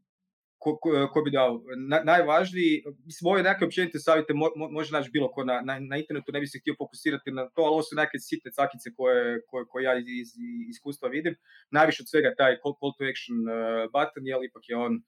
[0.58, 1.60] ko, ko, ko bi dao.
[1.88, 5.78] Na, najvažniji, mislim, ove neke općenite savjete mo, mo, može naći bilo ko na, na,
[5.78, 8.90] na, internetu, ne bi se htio fokusirati na to, ali ovo su neke sitne cakice
[8.96, 10.30] koje, koje, koje ja iz, iz,
[10.70, 11.36] iskustva vidim.
[11.70, 15.02] Najviše od svega taj call, call to action uh, button, jel ipak je on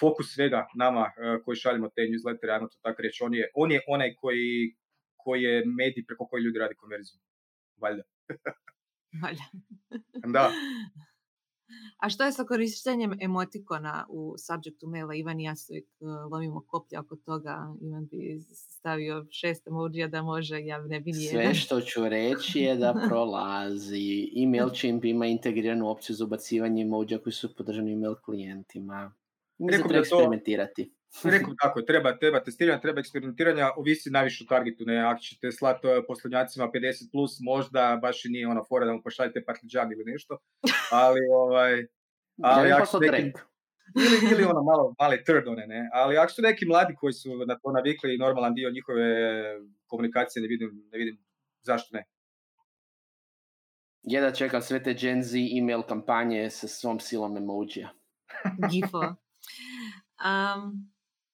[0.00, 3.24] fokus svega nama uh, koji šaljemo te newslettere, ajmo to tako reći.
[3.24, 4.76] On je, on je onaj koji,
[5.16, 7.20] koji je medij preko koji ljudi radi konverziju.
[7.76, 8.02] Valjda.
[10.32, 10.50] Da.
[11.98, 15.14] A što je sa korištenjem emotikona u subjectu maila?
[15.14, 15.86] Ivan i ja se uvijek
[16.30, 17.74] lomimo koplja oko toga.
[17.80, 21.42] Ivan bi stavio šest emojija da može, ja ne bi nijedan.
[21.42, 24.30] Sve što ću reći je da prolazi.
[24.36, 29.14] E MailChimp ima integriranu opciju za ubacivanje emojija koji su podržani email klijentima.
[29.68, 30.97] Treba eksperimentirati.
[31.24, 35.86] Rekao tako, treba, treba testiranja, treba eksperimentiranja, ovisi najviše o targetu, ne, ako ćete slati
[36.08, 40.38] poslanjacima 50+, plus, možda baš i nije ona fora da mu pošaljete partliđan ili nešto,
[40.92, 41.86] ali ovaj...
[42.42, 43.32] Ali ako su neki,
[43.96, 47.28] ili, ili ono malo, mali turd one, ne, ali ako su neki mladi koji su
[47.46, 49.04] na to navikli i normalan dio njihove
[49.86, 51.18] komunikacije, ne vidim, ne vidim
[51.62, 52.04] zašto ne.
[54.02, 57.90] Jedna čekam sve te Gen Z email kampanje sa svom silom emojija.
[58.70, 58.98] Gifo.
[60.18, 60.90] Um,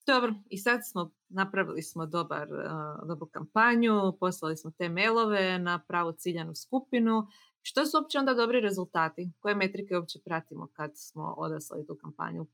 [0.07, 5.85] dobro, i sad smo, napravili smo dobar, uh, dobru kampanju, poslali smo te mailove na
[5.89, 7.27] pravu ciljanu skupinu.
[7.63, 9.31] Što su uopće onda dobri rezultati?
[9.41, 12.47] Koje metrike uopće pratimo kad smo odaslali tu kampanju?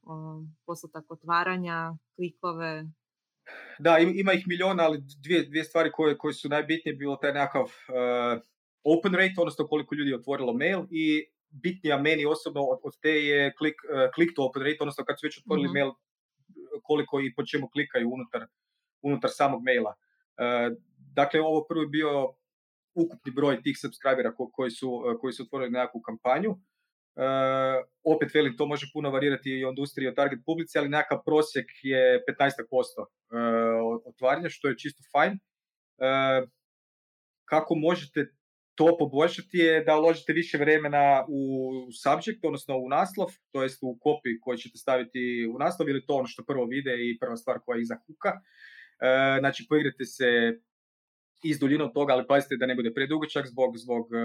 [0.66, 2.86] Postotak otvaranja, klikove?
[3.78, 7.62] Da, ima ih miliona, ali dvije, dvije stvari koje, koje su najbitnije bilo taj nekakav
[7.62, 8.42] uh,
[8.84, 13.10] open rate, odnosno koliko ljudi je otvorilo mail i bitnija meni osobno od, od te
[13.10, 15.80] je click, uh, click to open rate, odnosno kad su već otvorili mm-hmm.
[15.80, 15.92] mail,
[16.82, 18.46] koliko i po čemu klikaju unutar,
[19.02, 19.94] unutar samog maila.
[20.38, 22.34] E, dakle, ovo prvi bio
[22.94, 26.50] ukupni broj tih subscribera ko, koji, su, koji su otvorili nekakvu kampanju.
[26.50, 27.24] E,
[28.04, 31.22] opet velim, to može puno varirati i od industrije i od target publici, ali nekakav
[31.24, 33.40] prosjek je 15% e,
[34.04, 35.32] otvaranja, što je čisto fajn.
[35.32, 35.38] E,
[37.44, 38.39] kako možete
[38.80, 41.42] to poboljšati je da uložite više vremena u
[42.02, 46.14] subject, odnosno u naslov, to jest u copy koji ćete staviti u naslov ili to
[46.14, 48.30] ono što prvo vide i prva stvar koja ih zahuka.
[48.32, 48.40] E,
[49.40, 50.28] znači, poigrate se
[51.42, 54.20] i s duljinom toga, ali pazite da ne bude predugačak zbog, zbog uh,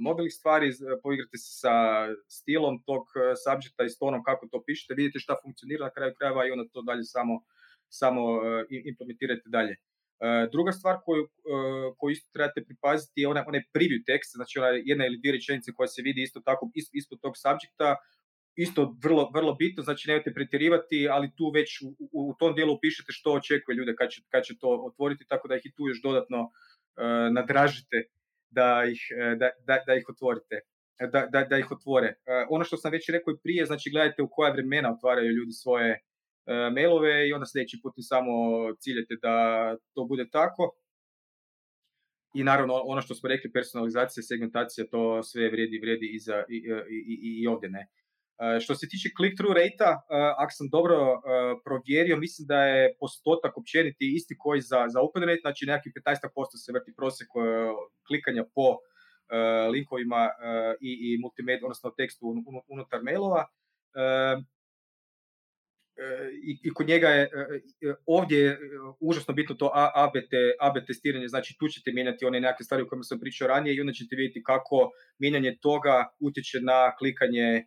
[0.00, 0.72] mobilnih stvari,
[1.02, 1.74] poigrate se sa
[2.28, 6.14] stilom tog uh, subjecta i s tonom kako to pišete, vidite šta funkcionira na kraju
[6.18, 7.34] krajeva i onda to dalje samo,
[7.88, 8.42] samo uh,
[8.90, 9.76] implementirate dalje.
[10.24, 11.28] E, druga stvar koju, e,
[11.98, 15.72] koju isto trebate pripaziti je onaj, onaj preview tekst, znači ona jedna ili dvije rečenice
[15.76, 17.96] koja se vidi isto tako ispod tog subjekta,
[18.56, 22.78] isto vrlo, vrlo bitno, znači nemojte pretjerivati, ali tu već u, u, u tom dijelu
[22.80, 25.82] pišete što očekuje ljude kad će, kad će to otvoriti, tako da ih i tu
[25.88, 26.52] još dodatno uh,
[27.32, 27.98] nadražite
[28.50, 29.00] da ih,
[29.40, 30.60] da, da, da ih otvorite.
[31.12, 32.08] Da, da, da ih otvore.
[32.08, 35.52] Uh, ono što sam već rekao i prije, znači gledajte u koja vremena otvaraju ljudi
[35.52, 36.00] svoje
[36.46, 38.32] mailove i onda sljedeći put samo
[38.78, 39.36] ciljete da
[39.94, 40.72] to bude tako.
[42.34, 46.56] I naravno ono što smo rekli, personalizacija, segmentacija, to sve vrijedi, vrijedi i, za, i,
[46.90, 47.86] i, i ovdje ne.
[48.38, 49.84] E, što se tiče click-through rate
[50.42, 51.18] ako sam dobro e,
[51.64, 56.64] provjerio, mislim da je postotak općeniti isti koji za, za open rate, znači nekakvih 15%
[56.64, 57.28] se vrti prosjek
[58.06, 58.68] klikanja po
[59.72, 60.30] linkovima
[60.80, 62.22] i, i multimedia, odnosno tekstu
[62.68, 63.42] unutar mailova
[66.42, 67.30] i, i kod njega je,
[68.06, 68.58] ovdje je
[69.00, 70.12] užasno bitno to AB,
[70.60, 73.80] AB testiranje, znači tu ćete mijenjati one nekakve stvari o kojima sam pričao ranije i
[73.80, 77.66] onda ćete vidjeti kako mijenjanje toga utječe na klikanje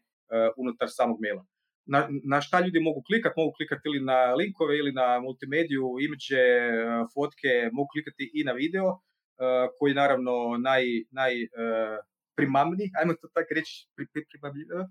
[0.57, 1.45] unutar samog maila.
[1.85, 3.39] Na, na šta ljudi mogu klikati?
[3.39, 6.43] Mogu klikati ili na linkove ili na multimediju, imidže,
[7.13, 8.99] fotke, mogu klikati i na video,
[9.79, 11.33] koji naravno naj, naj
[12.35, 14.21] primamni, ajmo to tako reći, pri, pri,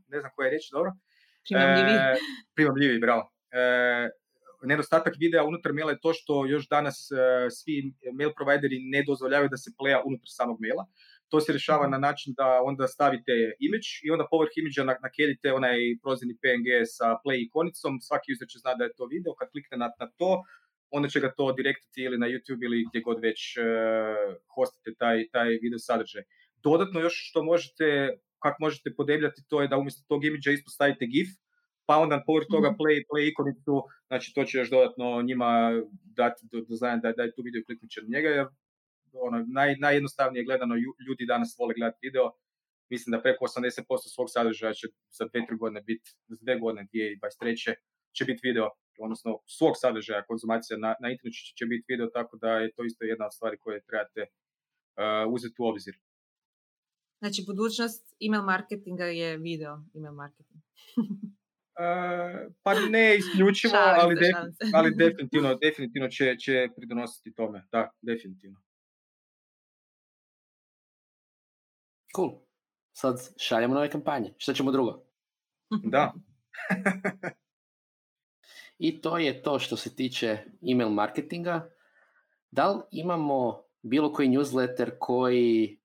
[0.08, 0.90] ne znam koja je reč, dobro,
[1.48, 1.98] Primamljivi.
[1.98, 2.16] E,
[2.54, 3.22] primamljivi, bravo.
[3.50, 4.08] E,
[4.62, 9.48] nedostatak videa unutar maila je to što još danas e, svi mail provideri ne dozvoljavaju
[9.48, 10.84] da se pleja unutar samog maila.
[11.28, 11.90] To se rješava mhm.
[11.90, 13.32] na način da onda stavite
[13.66, 18.00] image i onda povrh imidža nakedite onaj prozirni PNG sa play ikonicom.
[18.00, 19.34] Svaki user će zna da je to video.
[19.34, 20.42] Kad klikne na, na to,
[20.90, 23.64] onda će ga to direktiti ili na YouTube ili gdje god već uh,
[24.54, 26.22] hostite taj, taj video sadržaj.
[26.62, 31.28] Dodatno još što možete kako možete podebljati to je da umjesto tog imidža ispostavite GIF,
[31.86, 32.76] pa onda povrh toga mhm.
[32.80, 33.74] play, play ikonicu,
[34.06, 35.50] znači to će još dodatno njima
[36.20, 38.46] dati do, do da, da je tu video kliknut će njega, jer
[39.12, 40.74] ono, naj, najjednostavnije gledano
[41.06, 42.26] ljudi danas vole gledati video,
[42.90, 43.82] mislim da preko 80%
[44.14, 44.86] svog sadržaja će
[45.18, 47.74] za dve, tri godine biti, za dve godine, 2023.
[48.16, 48.68] će biti video,
[48.98, 52.84] odnosno svog sadržaja konzumacija na, na internetu će, će biti video, tako da je to
[52.84, 55.94] isto jedna od stvari koje trebate uh, uzeti u obzir.
[57.18, 60.62] Znači, budućnost email marketinga je video email marketing.
[61.80, 64.16] uh, pa ne isključivo, ali,
[64.74, 67.66] ali definitivno, definitivno će, će pridonositi tome.
[67.72, 68.60] Da, definitivno.
[72.16, 72.30] Cool.
[72.92, 74.34] Sad šaljemo nove kampanje.
[74.38, 75.02] Što ćemo drugo?
[75.92, 76.12] da.
[78.78, 80.38] I to je to što se tiče
[80.70, 81.70] email marketinga.
[82.50, 85.80] Da li imamo bilo koji newsletter koji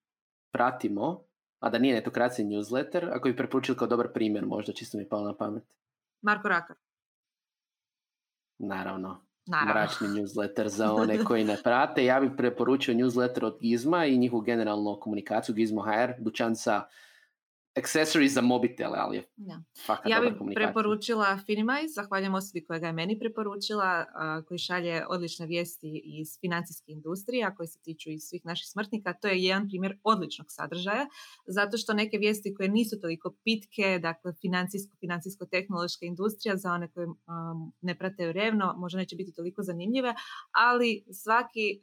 [0.52, 1.24] pratimo,
[1.60, 5.10] a da nije netokracija newsletter, ako bi preporučili kao dobar primjer, možda čisto mi je
[5.10, 5.64] palo na pamet.
[6.22, 6.76] Marko Rakar.
[8.58, 9.26] Naravno.
[9.46, 9.74] Naravno.
[9.74, 12.06] Mračni newsletter za one koji ne prate.
[12.06, 16.88] Ja bih preporučio newsletter od Gizma i njihovu generalnu komunikaciju Gizmo HR, dućan sa
[17.78, 19.64] accessories za mobitele, ali je ja.
[20.06, 24.06] Ja bih preporučila Finimize, zahvaljujem osobi koja ga je meni preporučila,
[24.48, 29.14] koji šalje odlične vijesti iz financijske industrije, a koji se tiču i svih naših smrtnika.
[29.14, 31.08] To je jedan primjer odličnog sadržaja,
[31.48, 37.08] zato što neke vijesti koje nisu toliko pitke, dakle financijsko, financijsko-tehnološka industrija, za one koje
[37.82, 40.14] ne prate revno, možda neće biti toliko zanimljive,
[40.52, 41.80] ali svaki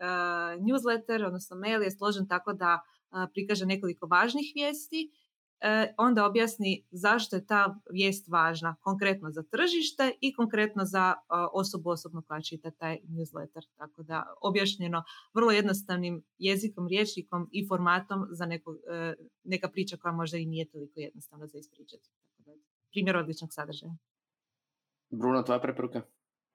[0.58, 2.80] newsletter, odnosno mail je složen tako da
[3.34, 5.10] prikaže nekoliko važnih vijesti
[5.96, 11.14] onda objasni zašto je ta vijest važna konkretno za tržište i konkretno za
[11.52, 13.66] osobu osobno koja čita taj newsletter.
[13.76, 15.04] Tako da objašnjeno
[15.34, 20.70] vrlo jednostavnim jezikom, rječnikom i formatom za neko, e, neka priča koja možda i nije
[20.70, 22.10] toliko jednostavna za ispričati.
[22.90, 23.96] Primjer odličnog sadržaja.
[25.10, 26.02] Bruno, tvoja preporuka?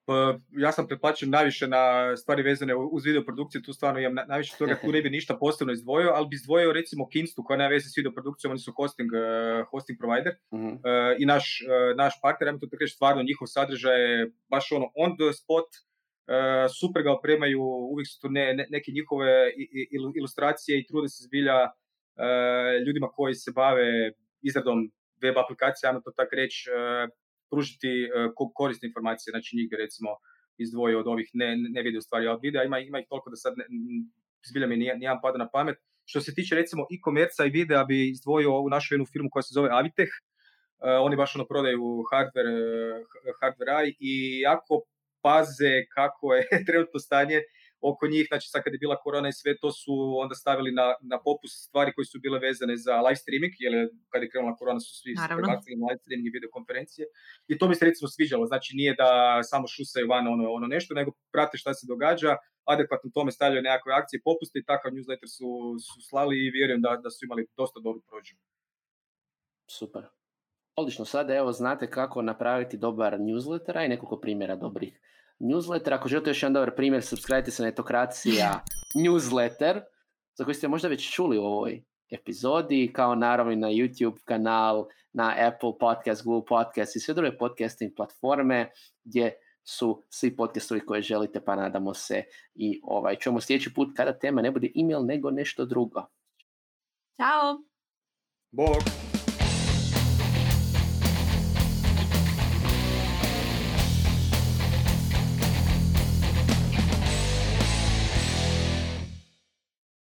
[0.06, 4.76] Pa, ja sam pretplaćen najviše na stvari vezane uz videoprodukciju, tu stvarno imam najviše toga,
[4.82, 7.97] tu ne bi ništa posebno izdvojio, ali bi izdvojio recimo Kinstu koja nema veze s
[7.97, 10.74] videoprodukcijom, oni su hosting, uh, hosting provider uh-huh.
[10.74, 14.72] uh, i naš, uh, naš partner, ja to tako reći, stvarno njihov sadržaj je baš
[14.72, 17.62] ono on the spot, uh, super ga opremaju,
[17.93, 19.32] uvijek su tu ne, ne, neke njihove
[20.20, 21.58] ilustracije i trude se zbilja
[22.86, 24.91] ljudima koji se bave izradom
[25.22, 26.70] web aplikacija, ajmo to tako reći,
[27.51, 28.09] pružiti e,
[28.53, 30.09] korisne informacije, znači njih bi recimo
[30.57, 33.53] izdvojio od ovih ne, ne video stvari, od videa ima, ima ih toliko da sad
[33.57, 33.65] ne,
[34.49, 35.77] zbilja mi nijedan pada na pamet.
[36.05, 39.53] Što se tiče recimo e-komerca i videa bi izdvojio u našu jednu firmu koja se
[39.53, 42.55] zove Avitech, uh, oni baš ono prodaju hardware,
[42.99, 44.81] uh, hardware i jako
[45.21, 47.39] paze kako je trenutno stanje
[47.91, 50.88] oko njih, znači sad kad je bila korona i sve to su onda stavili na,
[51.11, 53.73] na popust stvari koje su bile vezane za live streaming, jer
[54.11, 57.05] kad je krenula korona su svi prebacili na live streaming i videokonferencije
[57.51, 59.09] i to mi se recimo sviđalo, znači nije da
[59.51, 62.31] samo šusaju van ono, ono nešto, nego prate šta se događa,
[62.73, 65.49] adekvatno tome stavljaju nekakve akcije, popuste i takav newsletter su,
[65.88, 68.36] su slali i vjerujem da, da su imali dosta dobru prođu.
[69.77, 70.03] Super.
[70.75, 74.99] Odlično, sada evo znate kako napraviti dobar newsletter, a i nekoliko primjera dobrih
[75.43, 75.93] newsletter.
[75.93, 78.63] Ako želite još jedan dobar primjer, subscribe se na Etokracija
[78.95, 79.81] newsletter,
[80.37, 84.87] za koji ste možda već čuli u ovoj epizodi, kao naravno i na YouTube kanal,
[85.13, 88.71] na Apple Podcast, Google Podcast i sve druge podcasting platforme
[89.03, 89.33] gdje
[89.63, 92.23] su svi podcastovi koje želite, pa nadamo se
[92.55, 93.15] i ovaj.
[93.15, 96.05] Čujemo sljedeći put kada tema ne bude email nego nešto drugo.
[97.17, 97.63] Ćao!
[98.51, 99.12] Bog!